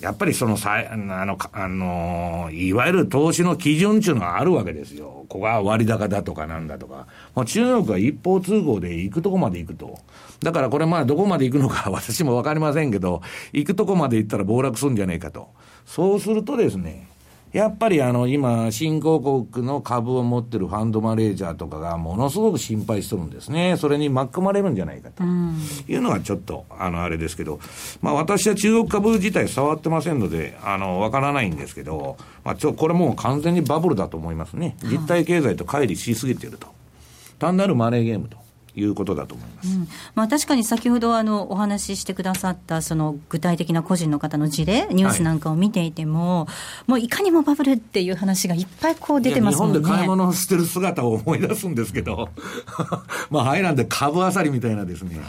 [0.00, 5.26] やっぱりそのさ、あの、あの、いわゆる投資の基準っていうのはあるわけですよ。
[5.28, 7.06] ここは割高だとかなんだとか。
[7.34, 9.98] もう中国は一方通行で行くとこまで行くと。
[10.42, 13.20] だからこれまあどこまで行くのか 私もわかりませんけど、
[13.52, 15.48] 行くとこまで行ったら暴落するんじゃねえかと。
[15.84, 17.09] そうするとですね、
[17.52, 23.76] やっぱりあの今、新興国の株を持ってるファンドマネージャーとかがものすごく心配してるんですね。
[23.76, 27.58] それに巻き込まれるんじゃないかというのがちょっと、あの、あれですけど、
[28.00, 34.76] まあ私は中国株自体触ってませんので、あの、わからないんですけど、まあちょ、これもう完全にバブルだと思いますね。
[34.84, 36.68] 実体経済と乖離しすぎていると。
[37.40, 38.36] 単なるマネーゲームと。
[38.74, 46.52] いうことだと思います、うん、まあ、確かに先ほどあのお話ししてくださったその具体的な個人の方の事例、ニュースなんかを見ていても、は
[46.88, 49.78] い、もういかにもバブルっていう話がいっぱいこう出てますもんね。
[49.78, 52.28] 日本で買い物をしてる姿を思い出すんですけど、
[53.30, 55.26] まあ、はいなんで株あさりみたいなですね、はい、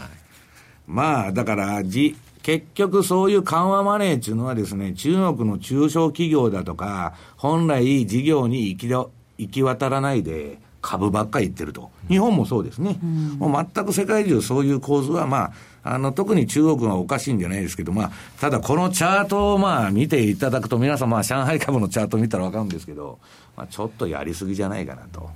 [0.86, 9.10] まあだからじ、結局そういう緩和マネーっていうのはですね、中国の中小企業だとか、本来事業に行き行
[9.50, 11.90] き渡らないで、株ばっかり言ってると。
[12.08, 12.98] 日本もそうですね。
[13.02, 15.52] うん、もう全く世界中そういう構図は、ま
[15.84, 23.18] あ、あの、特に中国はおかしいんじゃないですけど、まあ、ただこのチャートをまあ見ていただくと、皆さんまあ上海株のチャート見たらわかるんですけど、
[23.56, 25.30] まあちょっとやりすぎじゃないかなと。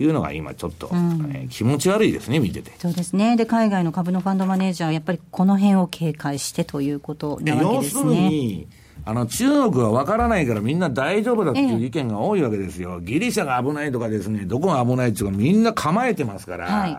[0.00, 2.72] いうのが今ちょっと、うん、えー、気持ち悪いですね、見てて。
[2.78, 3.36] そうですね。
[3.36, 8.00] で、海外の株のファンドマネージャーはやっぱりこの辺を警戒してということなわけですね。
[8.00, 8.68] 要するに、
[9.08, 13.00] あの、中国は分からないからみんな大丈夫だっていう意見が多いわけですよ。
[13.00, 16.98] ギリシャが危ないとかですね、どこが危ないっていうかみんな構えてますから、はい、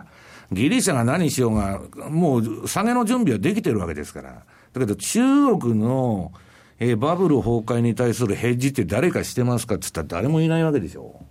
[0.50, 4.42] ギリシャが何しようが、もう下げの準備はできてるわけですから。
[4.72, 6.32] だけど中国の、
[6.80, 11.24] えー、バブル崩壊に対するヘッジって誰かしてますかって言ったら誰もいないわけでしょ。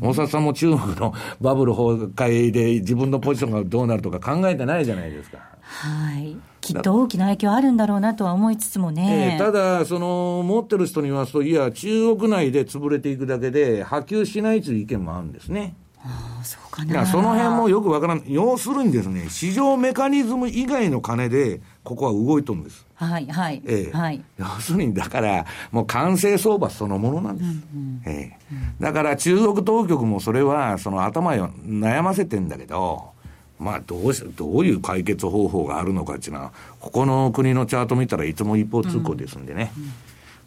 [0.00, 5.36] 大沢さんも中国の バブル崩壊で自分のポジションがどうなるとか考えてないじゃないですか。
[5.60, 6.38] はい。
[6.74, 9.36] きっと大きな影響あるんだろうなとは思いつつもね。
[9.38, 15.74] えー、ただ、その、持ってる人に言いますと、いや、中国内で潰れていくだけで、波及しないという意見もあるんですね。
[16.04, 17.06] ああ、そうかな。
[17.06, 18.22] その辺もよくわからん。
[18.26, 22.86] 要するにですね、市場メカニズム以外の金で、ここは動いとるんです。
[22.94, 23.62] はい、はい。
[23.66, 24.22] ええはい。
[24.38, 27.46] 要するに、だから、もう完成相場そのものなんです。
[27.46, 28.48] うんうん、ええ
[28.80, 33.10] だから、中国当局もそれは、その頭を悩ませてんだけど、
[33.58, 39.72] まあ、どうし、どういう解決方法があるのかっていうのは、ここの国のチャート見たらいつも一方通行ですんでね。
[39.76, 39.92] うんうん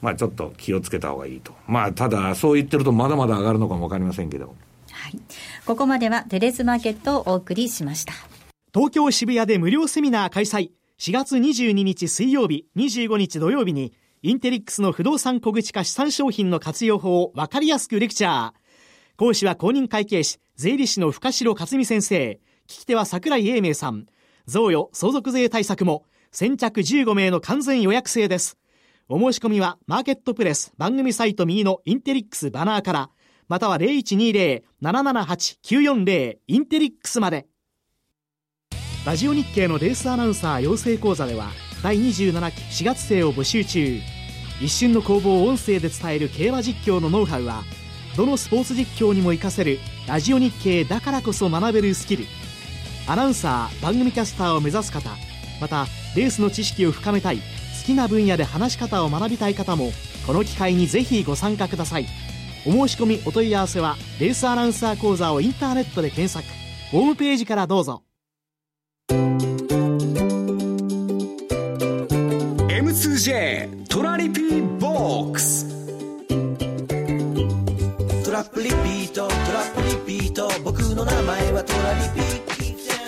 [0.02, 1.54] まあちょっと気をつけた方がいいと。
[1.68, 4.56] まあただそう言ってるとまだまだ上がるのかもわかりませんけど。
[4.92, 5.20] はい。
[5.66, 8.14] ここまではテレスマーケットをお送りしました。
[8.74, 10.72] 東京渋谷で無料セミナー開催。
[11.00, 18.52] 4月22日水曜日、25日土曜日に、インテリックスの不動産小口化資産商品の活用法を分かりやすくレクチャー。
[19.18, 22.40] 講師は公認会計士、税理士の深城克美先生。
[22.72, 24.06] 聞き手は桜井英明さん。
[24.48, 28.58] 贈与、相続税対策も、先着15名の完全予約制です。
[29.10, 33.10] お申し込みは、マーケットプレス番組サイト右のインテリックスバナーから、
[33.50, 37.46] または0120-778-940インテリックスまで。
[39.06, 41.52] ラジオ日経のレースアナウンサー養成講座では
[41.84, 44.00] 第27期4月生を募集中
[44.62, 47.64] 一瞬の攻防を音声で伝える競馬実況のノウハウは
[48.16, 52.26] どのスポーツ実況にも活かせるラジオ日経だからこそ学べるスキル
[53.12, 55.10] アナウンサー番組キャスターを目指す方
[55.60, 57.44] またレースの知識を深めたい好
[57.86, 59.92] きな分野で話し方を学びたい方も
[60.26, 62.06] この機会にぜひご参加ください。
[62.66, 66.48] お申し込みお問い合わせはレースアナウンサー講座をインターネットで検索。
[66.90, 68.02] ホームページからどうぞ。
[72.70, 75.68] M2J トラリピーボックス。
[78.24, 80.50] トラップリピートトラップリピート。
[80.64, 82.51] 僕の名前はトラリピト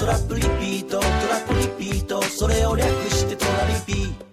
[0.03, 4.32] トラップリピートトラップリピートそれを略してトラリピー。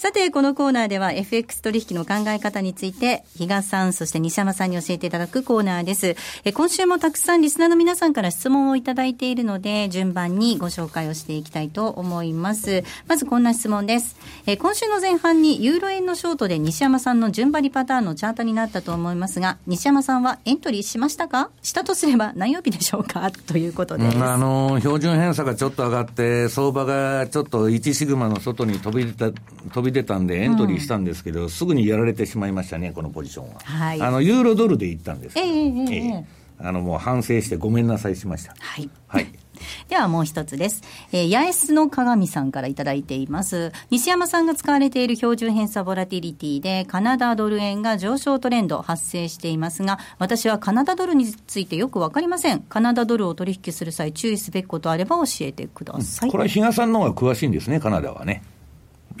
[0.00, 6.16] さて、このコーナーでは FX 取引の考え方について、比嘉さん、そして西山さんに教えていただくコーナーです。
[6.42, 12.82] え今週もたくさんリスナーの皆さんから質問をいただいているので、順番にご紹介をしていきたいと思います。
[13.08, 14.16] まずこんな質問です。
[14.46, 21.50] え今週の前半にユーロ円のショートで西山さんの順張りパターンのチャートになったと思いますが、西山さんはエントリーしましたか？
[21.60, 23.30] したとすれば何曜日でしょうか？
[23.30, 24.16] ということです。
[24.16, 29.30] あの、標準偏差がちょっと上がって、相場がちょっと1シグマの外に飛び出た、
[29.74, 33.60] 飛び出たんで、エントリーしたんですけど、うん、すぐにやられてしまいましたね、このポジションは。
[33.64, 38.54] はい、あのユーロドルで行ったんですけど、えー、えー、あのもう反省してごめんなさいしました。
[38.58, 39.26] はい、はい
[39.88, 40.82] ではもう一つです。
[41.12, 43.72] えー、八重洲の鏡さんからいただいています。
[43.90, 52.60] 西山さんが使われている標準偏差ボラティリティで、カナダドル円が上昇トレンド発生していますが、私はカナダドルについてよくわかりません。
[52.60, 56.30] カナダドルを取引する際、注意すべきことあれば教えてください。
[56.30, 58.42] これは比嘉さんの方が詳しいんですね、カナダはね。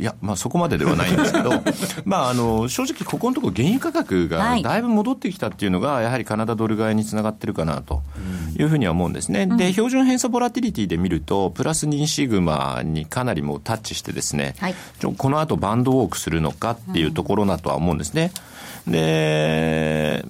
[0.00, 1.50] いや、まあ、そこまでではないんですけど、
[2.04, 8.02] まあ、あの正直、ここのところ、原油価格がだいぶ戻ってきたっていうのが、やはりカナダドル買いにつながってるかなと
[8.58, 14.74] いうふうには思うんですね、うん、で標準偏差ボラティリティで見ると、プラス2シグマにかなりもうタッチして、ですね、はい、
[15.16, 18.32] この後バンドウォークするのかっていうところだとは思うんですね。
[18.86, 20.24] で、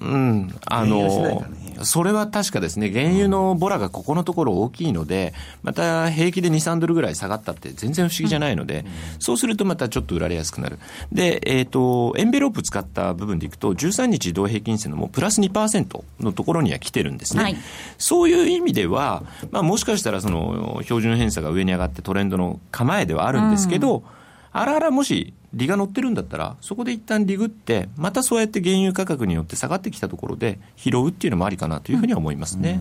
[0.00, 1.44] うん、あの、
[1.84, 8.84] それは確かですね、原油のボラがここのところ大きいので、また平気で2、3ドルぐらい下がったって全然不思議じゃないので、
[9.18, 10.78] そうするとまたちょっと売られやすくなる。
[11.12, 17.42] で、えっ、ー、と、エンベロープ使った部分でいくと、13日移動平均線のもうプラス2%のところには来てるんですね。
[17.42, 17.56] はい、
[17.98, 24.04] そういう意味では、まあもしかしたらその標準偏差が上に上がってトレンドの構えではあるんですけど、うん、
[24.52, 32.80] あらあらもし利が乗ってるんだったら、そこで一旦利グって、またそうやって原油価格によって下がってきたところで拾うっていうのもありかなというふうには思いますね。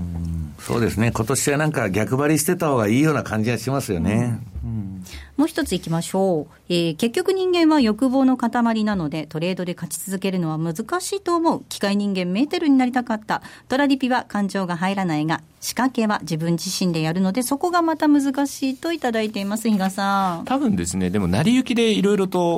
[0.60, 1.12] うそうですね。
[1.12, 4.39] 今年はなんか逆張りしてた方がいいような感じがしますよね。
[4.63, 5.03] うん、
[5.38, 6.56] もう一ついきましょう。
[6.69, 11.63] えー、結局人間は欲望の塊なので、トレードで勝ち続けるのは難しいと思う。
[11.69, 13.41] 機械人間メーテルになりたかった。
[13.69, 20.45] トラリピは感情が入らないが、仕掛けは自分自身でやるので、そこがまた難しいといただいています、比嘉さん。
[20.45, 22.56] 多分ですね、でも成り行きでいろいろと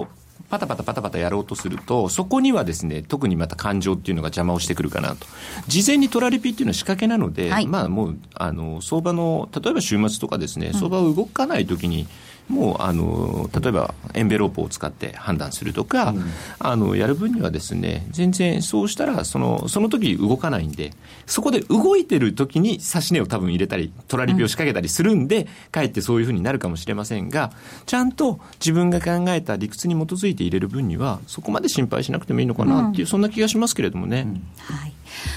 [0.49, 5.27] パタパタパタパタやろうとすると、そこにはですね、特にまた感情っていうのが邪魔をしてくるかなと。
[5.67, 12.07] 事前にトラリピっていうのは仕掛けなので、はい、まあもう、あの、相場の、例えば週末とかですね、相場を動かないときに、
[12.49, 16.23] もうあの例えばエンベロープを使って判断するとか、うん、
[16.57, 20.91] あのやる分にはですね全然そうしたらそのその時動かないんで
[21.27, 27.51] そこで動いてる時に指し値を多分入れたりトラリピを仕掛けたりするんで、うん、かえってそういうふうになるかもしれませんが
[27.85, 34.27] ちゃんと自分が考えた理屈に基づいて入れる分にはそこまで心配しなくてもいいのかなっていう、うん、そんな気がしますけれどもね。
[34.57, 34.93] はい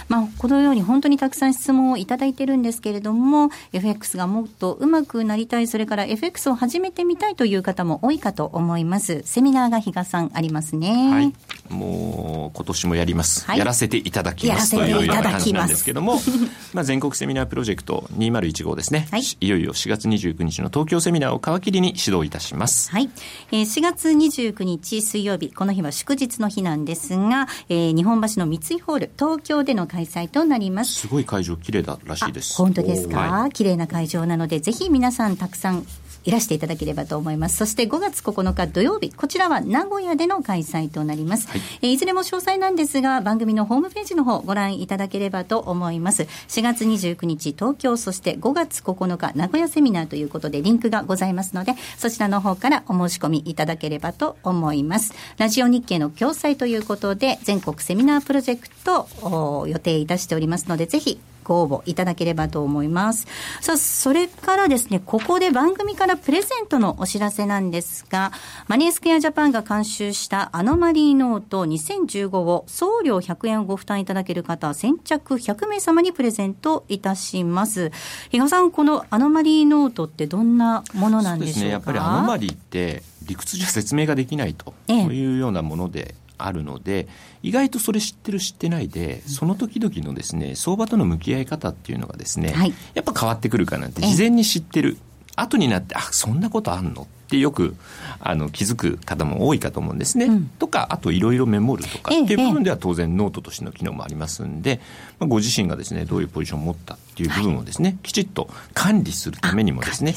[0.08, 9.22] まあ、このように本当にたくさん質問をいただいてるんですけれども、FX がもっとうまくなりたい、それから FX を始めてみたいという方も多いかと思います。
[9.24, 11.10] セミナーが比嘉さんありますね。
[11.10, 11.34] はい。
[11.68, 13.44] もう、今年もやります。
[13.46, 16.20] はい、やらせていただきますというような感じなんですけども、
[16.72, 19.08] まあ、全国セミナープロジェクト2015ですね。
[19.10, 19.22] はい。
[19.40, 22.90] いよいよ4月29日の東京セミナーを皮切りに指導いたします。
[22.90, 23.10] はい。
[23.50, 30.92] えー、4月29日水曜日、この日は祝日の日なんですが、えー、日本橋の三井ホール、東京での開催となります。
[30.94, 32.56] すごい会場綺麗だらしいです。
[32.56, 35.86] 本当ですか、はい、綺麗な会場なので、ぜひ皆さんたくさん
[36.24, 37.56] いらしていただければと思います。
[37.56, 41.48] そして5月9日土曜日、こちらは名古屋での開催となります。
[41.48, 46.22] はい、えいずれも詳細なんですが、番組のホームページの方ご覧いただければと思います。
[46.48, 55.14] 4月29日東京、そして5月9日名古屋セミナーということでリンクがございますので、そちらの方からお申し込みいただければと思います。
[55.38, 63.26] ラジオ日経の共催ということで、全国セミナープロジェクトを予定いたしておりますので、ぜひご応募いただければと思います。
[63.60, 68.32] さあ、それからですね、ここで番組からプレゼントのお知らせなんですが、
[68.68, 77.90] マネースクエアジャパンが監修したアノマリーノート2015を送料100円をご負担いただける方、先着100名様にプレゼントいたします。
[78.30, 86.14] 比嘉さん、このアノマリーノートってどんなものなんでしょうか、ね、やっぱりアノマリーって理屈じゃ説明ができないというようなもので、
[86.46, 87.08] あるので
[87.42, 94.98] 意外とそれ知ってる知ってないでその時々のですね相場との向き合い方っていうのがですね、はい、やっぱ変わってくるかなって事前に知ってる。
[95.34, 97.02] 後になってあそんなことあんの？
[97.02, 97.76] ってよく
[98.20, 100.26] あの気づく方も多いかと思うんですね。
[100.26, 104.80] うん、とかあといろいろメモるとかっていう部分では当然ノートとしての機能もありますんで、
[105.18, 110.14] まあ、ご自身がですねどういうポジションを持ったっていう部分をですね、はい、きちっと管理するためにもですね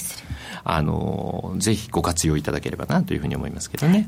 [0.63, 4.07] あのぜひご活用いただければなというふうに思いますけどね。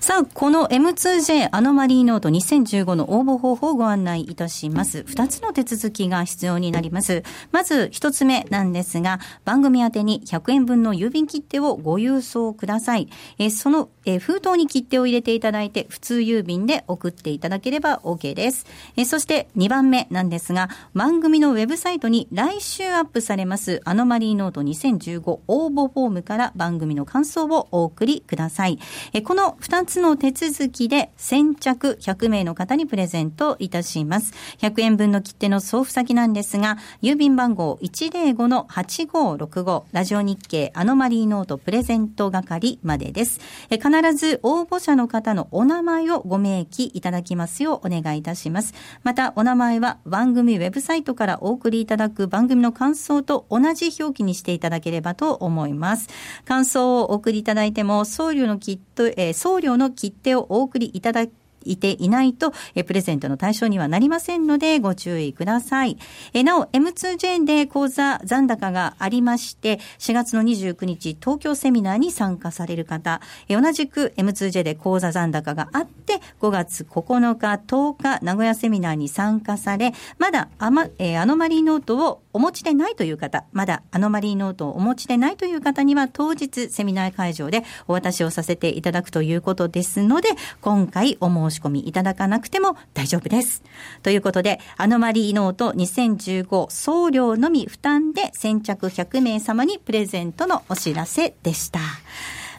[0.00, 5.00] さあこの M2J アノマリーノート2015の応募方法をご案内いたします。
[5.08, 7.24] 2つの手続きが必要になります。
[7.50, 13.08] まず1つ目なんですが番組宛てに100円分の郵便切手をご郵送ください。
[13.38, 18.66] えその、え封筒に切手を入れていただいて普通郵便で送っていただければ OK です。
[18.96, 28.78] えそして2番目なんですが番組のウェブサイトに来週アップされますアノマリーノート2015応募フォームから番組の感想をお送りください。
[29.12, 34.32] えこの2つの手続きで先着100名の方にプレゼントいたします。
[34.58, 43.40] 100円分の切手の送付先なんですが、郵便番号105-8565ラジオ日経アノマリーノートプレゼント係までです。
[43.70, 48.74] え必ず応募者の方のお名前をご明記いただきますようお願いいたします。
[49.02, 56.08] また、お名前は番組ウェブサイトからお送りいただく番組の感想と同じ表記にしていただければと思います。
[56.44, 61.26] 感想をお送りいただいても、送料の切手、えー、送料の切手をお送りいただ
[61.64, 65.98] いていないと、えプレゼントの対象にはなりませんので、ご注意ください。
[66.32, 93.62] えなお、M2J で講座残高がありまして、4月の29日、東京セミナーに参加される方、え同じく M2J で講座残高があって、5月9日、10日、名古屋セミナーに参加され、まだアマ、えー、アノマリーノートをお持ちでないという方、まだアノマリーノートをお持ちでないという方には、当日セミナー会場でお渡しをさせていただくということですので、今回お申し込みいただかなくても大丈夫です。
[94.02, 101.80] ということで、アノマリーノート2015送料のみ負担で先着100名様にプレゼントのお知らせでした。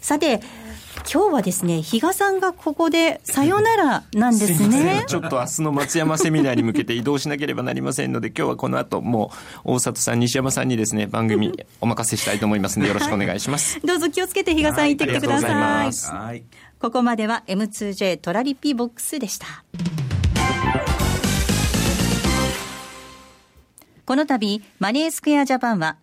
[0.02, 0.42] さて、
[1.12, 5.06] 今日はですね、比嘉さんがここでさよならなんですね。
[5.08, 9.32] ちょっと明日の松山セミナーに向けて移動しなければなりませんので、今日はこの後も
[9.66, 11.52] う大里さん、西山さんにですね、番組
[11.82, 13.80] お任せしたいと思いますので、よろしくお願いします。
[13.86, 16.44] どうぞ気をつけて比嘉さん行ってきてください。
[16.82, 19.64] ここまでは M2J トラリピボックスでした。
[24.04, 25.98] この度、マネースクエアジャパンは、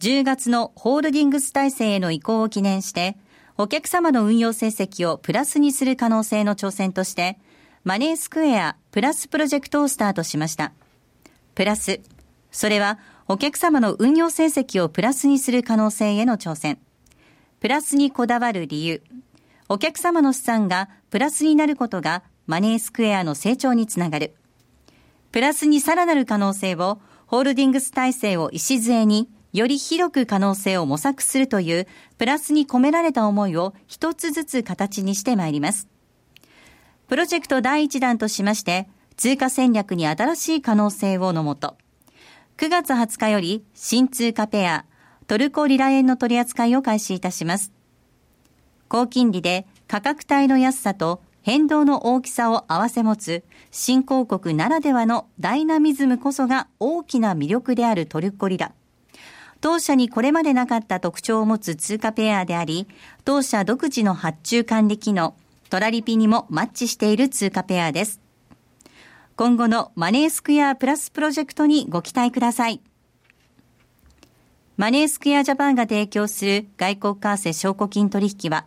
[0.00, 3.16] 10月のホールディングス体制への移行を記念して、
[3.56, 7.38] お客様の運用成績をプラスにする可能性の挑戦として、
[7.84, 10.72] マネースクエアプラスプロジェクトをスタートしました。
[11.54, 12.00] プラス、
[12.50, 16.80] それはお客様の運用成績をプラスにする可能性への挑戦。
[17.60, 19.00] プラスにこだわる理由。
[19.74, 24.36] お客様の資産がプラスになることがマネースクエアの成長につながる。
[25.32, 35.88] プラスにさらなる可能性を、ホールディングス体制を礎に、より広く可能性を模索するという、プラスに込められた思いを一つずつ形にしてまいります。
[37.08, 41.76] プロジェクト第一弾としまして、通貨戦略に新しい可能性をのもと、
[42.58, 44.84] 9月20日より新通貨ペア、
[45.26, 47.72] トルコリラ円の取り扱いを開始いたします。
[48.94, 58.72] 高金利で価格帯の安さと変動の大きさを併せ持つ新興国ならではのダイナミズムこそが大きな魅力であるトルコリラ。
[59.60, 62.88] 当社にこれまでなかった特徴を持つ通貨ペアであり、
[63.24, 65.36] 当社独自の発注管理機能、
[65.70, 68.20] トラリピにもマッチしている通貨ペアです。
[69.36, 72.80] 今後のマネースクエアプラスプロジェクトにご期待ください。
[74.76, 78.66] マネースクエアジャパンが提供する外国為替証拠金取引は、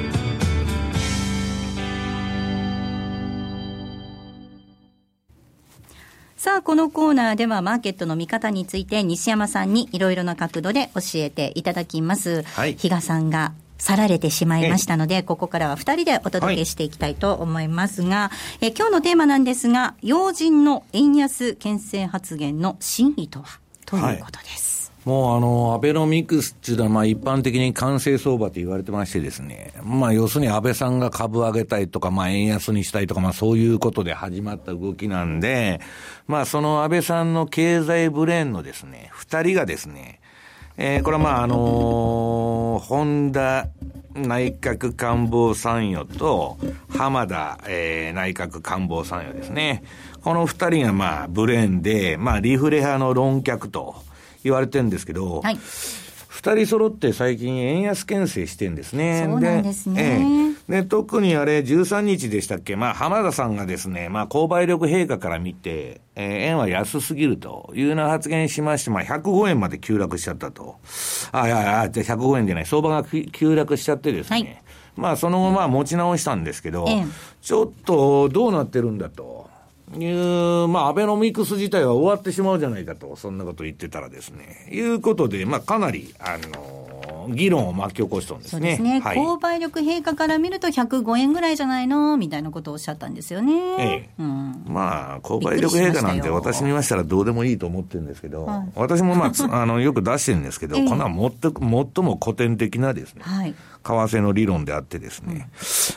[6.41, 12.41] さあ、このコーナーではマーケットの見方について西山さんにいろいろな角度で教えていただきます。
[12.41, 12.73] はい。
[12.73, 23.59] 比嘉さんが去られてしまいましたので、ここからは2人でお届けしていきたいと思いますが、はい、え今日のテーマなんですが、要人の円安牽制発言の真意とは？
[23.85, 24.65] ということです。
[24.65, 35.81] はいもうあの、アベノミクスっていうのは、まあ一般的に完成相場と言われてましてですね、まあ要するに安倍さんが株上げたいとか、まあ円安にしたいとか、まあそういうことで始まった動きなんで、
[36.27, 40.19] まあその安倍さんの経済ブレーンのですね、二人がですね、
[40.77, 43.69] えー、これはまああのー、本田
[44.13, 49.83] 内閣官房参与と浜田、えー、内閣官房参与ですね。
[50.21, 53.95] この二人がまあブレーンで、まあリフレ派の論客と、
[54.43, 55.57] 言われてるんですけど、はい
[56.41, 59.25] 二人揃って最近円安牽制してんですね。
[59.27, 60.55] そうなんですね。
[60.67, 70.77] ええ、で、特にあれ、13日でしたっけ、まあ、浜田さんがですね、まあ、購買力陛下から見て、えー、円は安すぎるというような発言しまして、まあ、105円まで急落しちゃったと。
[71.31, 74.35] あ、いやいや、じゃ105円じゃない、相場が急落しちゃってですね。
[74.35, 74.61] はい、
[74.95, 77.05] まあ、その後、まあ、持ち直したんですけど、ええ、
[77.41, 79.40] ちょっと、どうなってるんだと。
[79.97, 86.91] いう、まあ、アベノミクス自体は終わってしまうじゃないかと、そんなこと言ってたらですね、いうことで、まあ、かなり、あの、
[87.29, 88.77] 議論を巻き起こしたんですね。
[88.77, 88.99] そうですね。
[88.99, 92.17] はい、購買力陛下から見ると105円ぐらいじゃないの？
[92.17, 93.53] みたいなことをおっしゃったんですよね。
[93.53, 94.09] ええ。
[94.19, 99.31] うん、まあ、購買力陛下なんて私に言わしたらどうでもいいと思ってるんですけど、はい、私もまあ、
[99.61, 101.69] あの、よく出してるんですけど、ええ、こんなもっと、最
[102.03, 103.53] も古典的なですね、はい、
[103.83, 105.49] 為替の理論であってですね、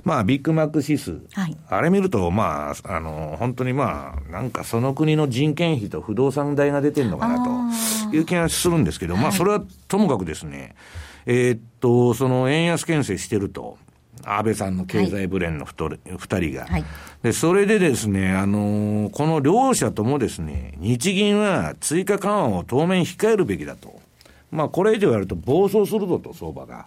[0.04, 7.44] うん、まあ、ビッグマック指数、はい、あれ見ると、まあ、あの、本当にまあ、なんかその国の人件費と不動産代が出てるのかな
[8.10, 10.74] という気がするんですけど、まあ、それはともかくですね、
[11.26, 13.78] えー、っと、その円安牽制してると。
[14.26, 15.74] 安倍さんの経済ブレーンの二、
[16.40, 16.84] 人が、はい、
[17.22, 24.00] で、それでですね、あのー、この両者ともですね、日銀は追加緩和を当面控えるべきだと。
[24.54, 26.86] まあ、これ以上やると暴走するぞと、相場が。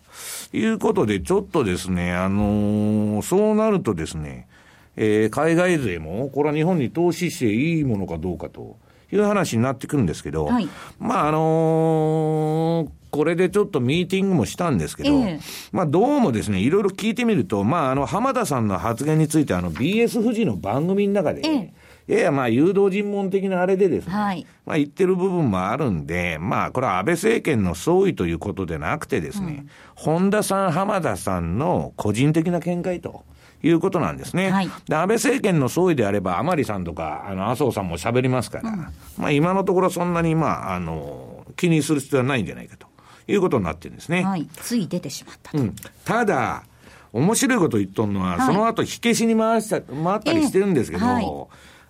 [0.54, 4.48] いうことで、ちょっとですね、あのー、そうなるとですね、
[4.96, 8.78] えー、海外勢も、これは日本に投資していいものかどうかと
[9.12, 15.40] いう話になってくるんですけど、はい、まあ、あのー、これでちょっとミーティングもしたんですけど、えー、
[15.74, 21.70] まあどうもですね、いろいろ聞いてみると、まああの浜田さんの発言について、あの BS 富士の番組の中で、えー
[22.08, 33.26] ややまあ誘導尋問的なあれでですね、はい、まあ言ってる部分もあるんで、まあこれは安倍政権の総意ということでなくてですね、うん、本田さん、浜田さんの個人的な見解と。
[33.64, 34.52] いうことなんですね。
[34.52, 38.78] はい、で、安倍政権の総意であれば、甘利さんとか、あの、麻生さんも喋りますから、うん、
[39.18, 42.86] まあ今のところそんなに、まあ、あの、気にする必要はないんじゃないかと
[43.28, 44.24] いうことになってるんですね。
[44.24, 44.48] はい。
[44.58, 45.58] つい出てしまったと。
[45.58, 46.66] うん、ただ、
[47.14, 51.48] 面白いこと言っとんのは、はい、その後火消しに回した、回ったりしてるんですけど、えーはい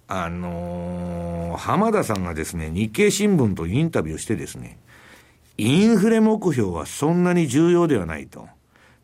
[0.08, 4.80] あのー、浜田さんがですね、日経新聞とインタビューしてですね、
[5.58, 8.48] インフレ目標はそんなに重要ではないと。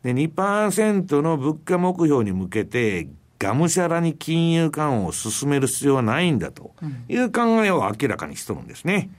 [0.02, 6.72] で、2%の物価目標に向けて、がむしゃらに金融緩和を進める必要はないんだと
[7.08, 9.10] いう考えを明らかにしとるんですね。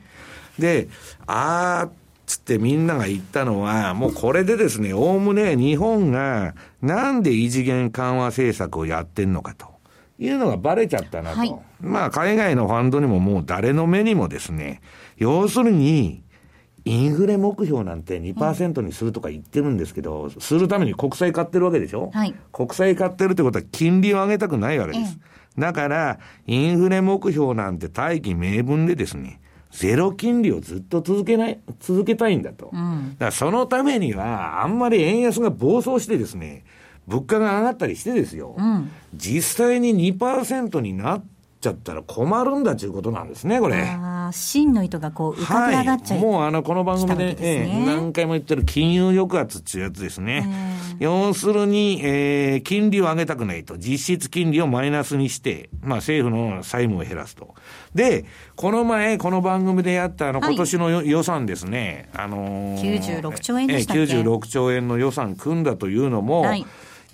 [0.58, 0.88] で、
[1.28, 9.75] あーつってみんなが言ったのは、もうこれでですね、おおむね日本がなんで異次元緩和政策をやってんのかと
[10.18, 11.40] いうのがバレちゃったなと。
[11.40, 14.82] はい、まあ海外のファンドにももう誰の目にもですね、
[15.18, 16.24] 要するに、
[16.88, 22.12] インフレ目標なんて2%にするとか言ってるんですけど、するために国債買ってるわけでしょ？
[22.14, 22.36] はい。
[22.52, 25.18] 国債買ってるってことは金利を上げたくないわけです。
[25.58, 29.40] だから、インフレ目標なんて大義名分でですね、
[29.72, 32.70] ゼロ金利をずっと続けない、続けたいんだと。
[32.72, 36.66] うん、だからそのためには、あんまり円安が暴走してですね、
[37.08, 41.24] 物価が上がったりしてですよ、うん、実際に2%になっ
[41.66, 43.82] ちゃったら困るんだということなんですね、これ。
[43.82, 50.48] あ真の意図がこう浮かび上がっちゃう、はい、もうあの、この番組で、ねえー、何回も言ってる金融抑圧っていうやつですね。
[51.00, 53.78] 要するに、えー、金利を上げたくないと。
[53.78, 57.56] 実質金利をマイナスにして、まあ政府の債務を減らすと。
[57.94, 58.26] で、
[58.56, 62.10] この前、この番組でやったあの、今年の、はい、予算ですね。
[62.14, 66.66] あのー、96兆円でしたっけ、えー、96兆円の予算組んだというのも、はい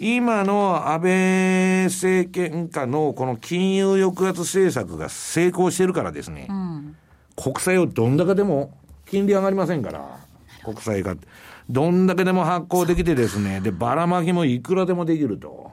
[0.03, 6.95] 今の安倍政権下のこの金融抑圧政策が成功してるからですね、うん、
[7.35, 8.73] 国債をどんだけでも
[9.05, 10.19] 金利上がりませんから、
[10.63, 11.15] 国債が。
[11.69, 15.71] どんだけでも発行できてですね、で、ばらまきもいくらでもできると。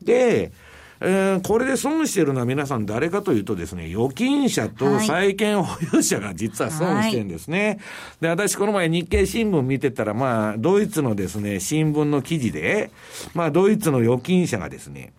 [0.00, 0.52] で、
[1.00, 7.66] えー、これで損してるのは皆さん誰かというとですね、預金者と債権保有者が実は損してるんですね。
[7.66, 7.78] はい、
[8.20, 12.90] で、私この前日経新聞見てたら、まあ、ドイツのですね、新聞の記事で、
[13.34, 15.12] まあ、ドイツの預金者がですね、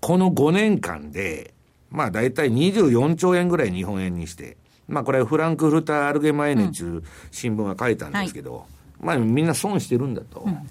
[0.00, 1.54] この5年間で、
[1.90, 4.56] まあ、大体24兆円ぐらい日本円にして、
[4.88, 8.66] まあ、これフランクフルター・アルゲマイネっていう新聞が書いたんですけど、
[9.00, 10.40] うんはい、まあ、みんな損してるんだと。
[10.40, 10.70] うん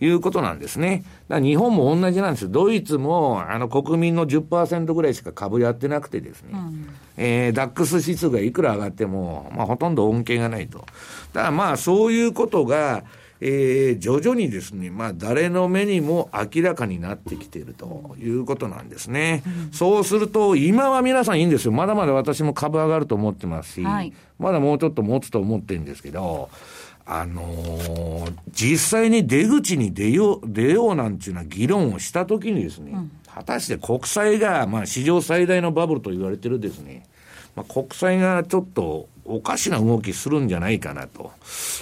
[0.00, 1.04] いうことなんですね。
[1.28, 2.48] だから日本も同じなんですよ。
[2.48, 10.78] ドイツも、あの、国民の10%ぐらいしか株やってなくてですね、うん、えー、ダックス指数がいくら上がっても、まあ、ほとんど恩恵がないと。
[11.32, 13.04] だからまあ、そういうことが、
[13.42, 19.42] えー、徐々にですね、まあ、誰の目にも明らかになってきているということなんですね。
[19.46, 21.72] うん、そうすると、今は皆さんいいんですよ。
[21.72, 26.50] まだまだ私も株上がると思ってますし、はい、まだもうちょっと持つと思ってるんですけど、
[27.12, 37.04] あのー、実際に出口に出よう、出ようなんていうな議論をしたときにですね、うん、果たして国債が、まあ史上最大のバブルと言われてるですね、
[37.56, 41.32] まあ、国債がちょっとおかしな動きするんじゃないかなと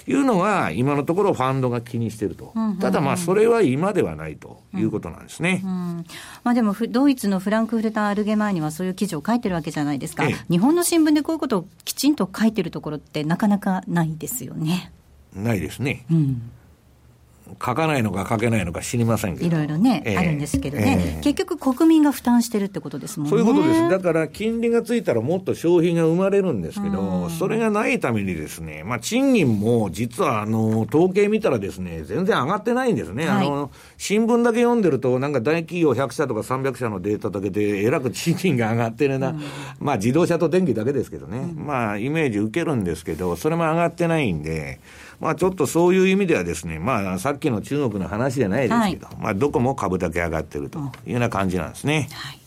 [0.07, 2.53] いうのが、今のところファンドが気にしてると。
[2.55, 5.61] うんうんうん、ただまあ、それは今ではないということなんですね。
[5.63, 6.07] うんうん、
[6.43, 10.25] まあでも、ドイツのフランクフルター・アルゲマーにはそういう記事を書いてるわけじゃないですか。
[10.25, 14.91] ええ、日本の新聞でこういうことをきちんと書いてるところってなかなかないですよね。
[15.35, 16.05] ないですね。
[16.11, 16.51] うん
[17.61, 19.47] 書かないのか書けないのか知りませんけど。
[19.47, 23.31] いろいろね、えー、あるんですけどね、えー、結局国民が負担してるってことですもんね。
[23.31, 23.89] そういうことです。
[23.89, 33.27] だから金利がついたらもっと消費が生まれるんですけど、それがないためにですね、まあ賃金も実はあの、統計見たらですね、全然上がってないんですね。
[33.27, 39.35] はい、あの、新聞だけ読んでると、なんか大企業100社とか300社のデータだけで、えらく賃金が上がってるな。
[39.81, 41.51] まあ自動車と電気だけですけどね。
[41.55, 44.81] まあイメージ受けるんですけど、それも上がってないんで、
[45.21, 52.09] まあちょっとそういう意味ではですね、まあさっきの中国の話じゃないですけど、はい、まあどこも株だけ上がってるというような感じなんですね。
[52.13, 52.41] はい、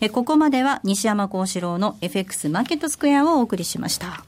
[0.00, 4.24] えここまでは西山幸四郎の FX マーケットスクエアをお送りしました。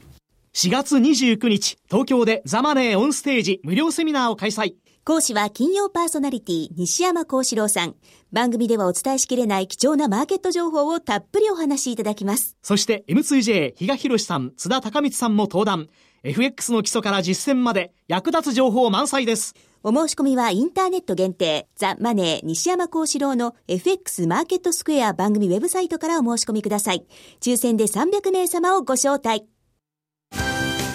[0.53, 4.75] 4月29日、東京でザマネーオンステージ無料セミナーを開催。
[5.05, 7.95] 講師は金曜パーソナリティ西山幸四郎さん。
[8.31, 12.55] 番組ではお伝えしきれない貴重なマーケット情報をたっぷりお話しいただきます。
[12.61, 15.89] そして M2J 比嘉博さん、津田隆光さんも登壇。
[16.25, 19.55] FX の基礎から実践まで役立つ情報満載です。
[19.83, 27.05] お申し込みはインターネット限定、ザ・マネー西山幸四郎の FX マーケットスクエア番組ウェブサイトからお申し込みください。
[27.41, 29.43] 抽選で300名様をご招待。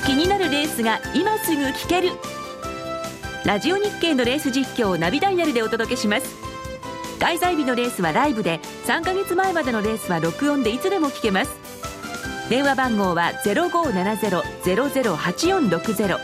[0.06, 2.12] 気になるレースが今すぐ聞ける。
[3.44, 6.36] ラジオ日経のレース実況をナビダイヤルでお届けします。
[7.20, 11.67] 開催日のレースはライブで、3ヶ月前までのレースは録音でいつでも聞けます。
[12.48, 16.18] 電話番号は0570-008460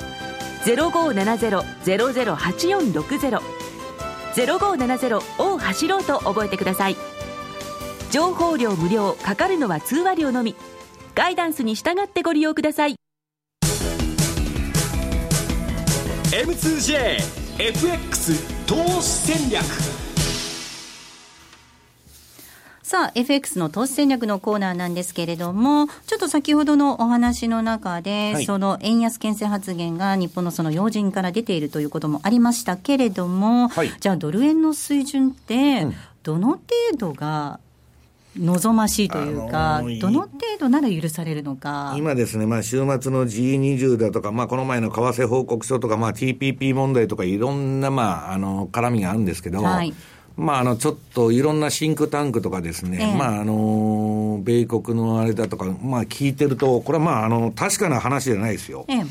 [0.65, 3.41] 0570-008460
[4.35, 6.97] 0570を走ろうと覚えてください。
[8.11, 10.57] 情報量無料かかるのは通話料のみ。
[11.15, 12.97] ガイダンスに従ってご利用ください。
[16.33, 19.63] M2JFX 投資戦略。
[22.95, 35.89] さあ、FX の投資戦略のコーナーなんですけれども、ちょっと先ほどのお話の中で、はい、その円安牽制発言が日本のその要人から出ているということもありましたけれども、はい、じゃあドル円の水準って、
[36.23, 36.63] どの程
[36.97, 37.59] 度が
[38.39, 41.97] 望ましいというか、どの程度なら許されるのか。
[41.99, 49.93] 今ですね、まあ、週末の G20 だとか、まあ、この前の為替報告書とか、まあ、TPP 問題とか、いろんな、まあ、あの、絡みがあるんですけど、はい、
[50.37, 58.85] まあ、あの、ちょっといろんなシンクタンクとかですね、えまあ、あの、米国のあれだとか、まあ、聞いてると、これはまあ、あの、確かな話じゃないですよ。
[58.89, 59.03] え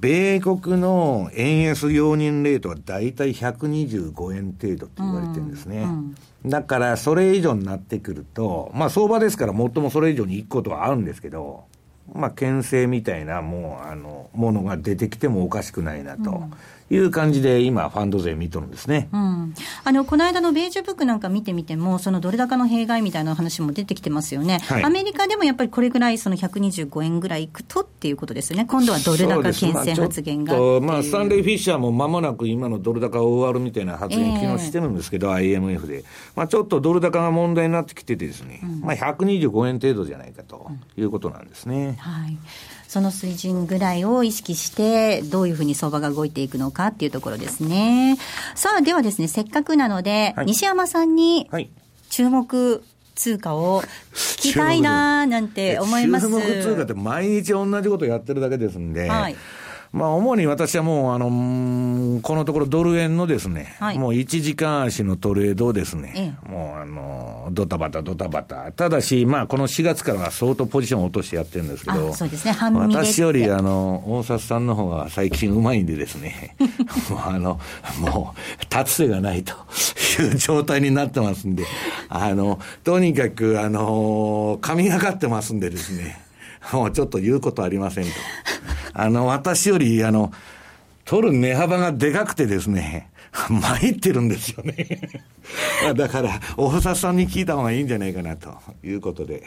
[0.00, 5.78] 米国の円安容認レートは大体125円程度って言われてるんですね。
[5.78, 6.14] うん
[6.44, 11.64] うん、だから、それ以上になってくると、まあ、相場ですから、もっともそれ以上に行くことはあるんですけど、
[12.12, 16.30] まあ、牽制みたいな、もう、あの、ものが出てきてもおかしくないなと。
[16.30, 16.52] うん
[16.90, 41.86] いう感じで、今、ファンド税見とるんですね、うん、あのこの間のベージュブックなんか見てみても、そのドル高の弊害みたいな話も出てきてますよね、はい、アメリカでもやっぱりこれぐらい、その125円ぐらいいくとっていうことですよね、今度はドル高牽制発言がまあ、スタンレー・フィッシャーもまもなく今のドル高を終わるみたいな発言、昨日してるんですけど、えー、IMF で、まあ、ちょっとドル高が問題になってきててですね、うん、まあ、125円程度じゃないかということなんですね。
[41.86, 42.38] うん、はい
[42.88, 48.18] その水準ぐらいを意識して、どういうふうに相場が動いていくのかっていうところですね。
[48.54, 51.48] さあ、ではですね、せっかくなので、はい、西山さんに
[52.10, 52.82] 注目、
[53.14, 53.82] 通貨を
[54.12, 56.28] 聞きたいなーなんて思います。
[56.28, 59.36] 注目通貨って毎日同じことやってるだけですんで、はい、
[59.92, 68.72] まあ、主に私はもう、あのこのところドル円のですね、はい、もう1時間足のトレードをですね、ええ、もうあのドタバタドタバタ。
[68.72, 76.56] ただし、まあ、この4月からは相当ポジションを落としてやってるんですけど、そうですね、私より、あの、大札さんの方が最近うまいんでですね、
[77.10, 77.60] もうあの、
[78.00, 79.52] もう、立つ瀬がないと
[80.22, 81.64] いう状態になってますんで、
[82.08, 86.25] あの、とにかく、あの、神がかってますんでですね、
[86.72, 88.10] もうちょっと言うことありませんと。
[88.94, 90.32] あの、私より、あの、
[91.04, 93.10] 取る値幅がでかくてですね、
[93.48, 95.10] 参ってるんですよね。
[95.94, 99.44] だから、大札さんに聞いた方がいいんじゃないかなということで。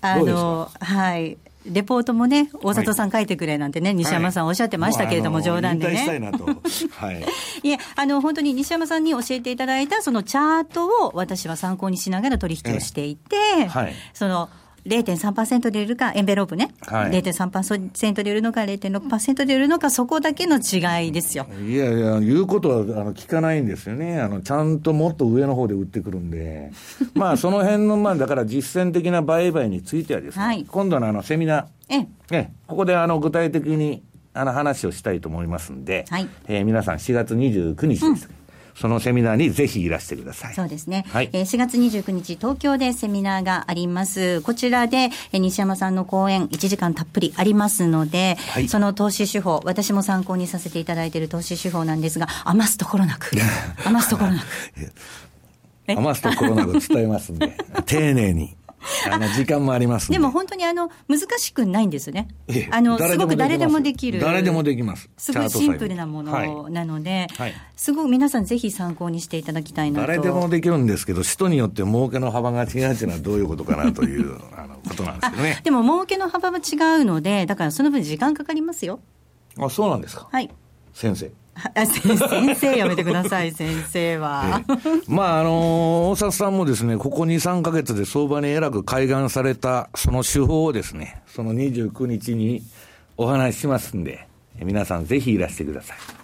[0.00, 1.38] あの、はい。
[1.66, 5.96] レポートもね、大里さん書いてくれなんてね、はい、西山さんおっしゃってましたけれども、はい、冗談でね。
[5.96, 6.44] したいなと。
[6.44, 7.24] はい。
[7.62, 14.50] いえ、あの、本当に西山さんに教えていただいた、そのチャートを私は参考にしながら取引をしていて、はい、その、
[14.86, 21.46] 0.3%で売るか、エンベロープね、はい、0.3%で売るのか、0.6%で売るのか、そこだけの違いですよ。
[21.66, 24.20] いやいや、言うことはあの聞かないんですよね。
[24.20, 26.70] あの、ちゃんともっと上の方で売ってくるんで。
[27.14, 34.02] まあ、その辺の、まあ、だから実践的な売買についてはですね、はい、今度のあの、セミナー、ええ、ここであの、具体的に、
[34.34, 38.28] あの、話をしたいと思いますんで、はい、えー、皆さん4月29日です。
[38.28, 38.43] うん
[38.74, 40.54] そのセミナーにぜひいらしてください。
[40.54, 41.04] そうですね。
[41.08, 44.40] はい、えー、4月29日、東京でセミナーがあります。
[44.42, 53.30] こちらで、えー、西山さんの講演、1時間たっぷりありますので、はい、その投資手法、私も参考にさせていただいている投資手法なんですが、余すところなく、
[53.86, 54.46] 余すところなく。
[55.86, 57.56] 余すところなく伝えますんで、
[57.86, 58.56] 丁寧に。
[59.10, 62.28] あの時間もありますでも本当にあの難しくないんですね。
[62.70, 64.20] あのすごく誰でもできる。
[64.20, 65.08] 誰でもできます。
[65.16, 70.06] すごいシンプルなものなので、はいはい、すごく皆さんぜひ参考にしていただきたいなと。
[70.06, 75.60] 誰でもできるんですけど、人によって儲けの幅が違うっていうのはどういうことかなという あのことなんですけどね。
[75.64, 79.00] でも儲けの幅は違うので、だからその分時間かかりますよ。
[79.58, 80.28] あ、そうなんですか。
[80.30, 80.50] はい。
[80.92, 81.30] 先生。
[81.74, 84.62] 先生やめてください、 先生は。
[84.68, 92.62] ええ、まあ、あのー、大札さんもですね、ここ2、3か月で相場にえらく開眼された、その手法をですね、その29日に
[93.16, 94.26] お話ししますんで、
[94.62, 96.23] 皆さんぜひいらしてください。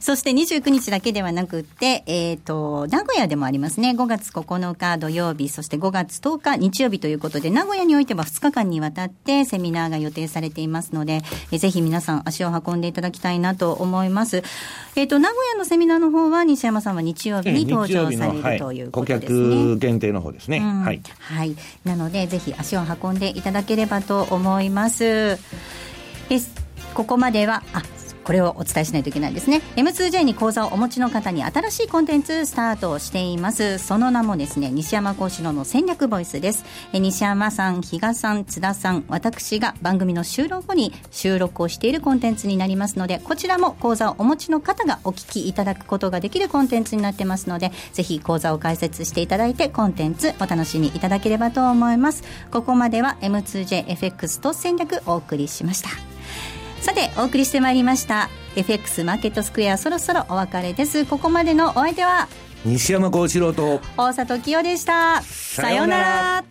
[0.00, 3.90] そして29日だけではなくて、えっ、ー、と、名古屋でもありますね。
[3.90, 11.22] 5月9日土曜日、そして5月10日日曜日ということで、名古屋においては2日間にわたってセミナーが予定されていますので、
[11.52, 14.42] えー、ぜひ皆さん足を運んでいただきたいなと思います。
[14.96, 19.38] えっ、ー、と、名古屋のセミナーの方は、西山さんは日曜日に登場される、はい、ということですね。
[19.38, 20.58] 顧客限定の方ですね。
[20.58, 21.02] うん、はい。
[21.18, 21.56] はい。
[21.84, 25.38] なので、ぜひ足を運んでいただければと思います。
[26.28, 26.40] え
[26.94, 27.82] ここまでは、あ、
[28.26, 29.62] これをお伝えしないといけないですね。
[29.76, 33.78] M2J に講座をお持ちの方に新しいコンテンツスタートしています。
[33.78, 36.64] その名もですね西山幸四郎の戦略ボイスです。
[36.92, 52.24] 西山さん比嘉さん津田さん私が番組の収録後に収録をしているコンテンツになりますのでこちらも講座をお持ちの方がお聞きいただくことができるコンテンツになってますのでぜひ講座を開設していただいてコンテンツお楽しみいただければと思います。
[52.50, 56.15] ここまでは M2JFX と戦略お送りしました。
[56.86, 58.30] さてお送りしてまいりました。
[58.54, 61.04] FX マーケットスクエアそろそろお別れです。
[61.04, 62.28] ここまでのお相手は
[62.64, 65.20] 西山幸四郎と大里清でした。
[65.20, 66.44] さようなら。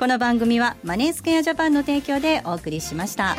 [0.00, 3.36] この番組はマネースクエアジャパンの提供でお送りしました。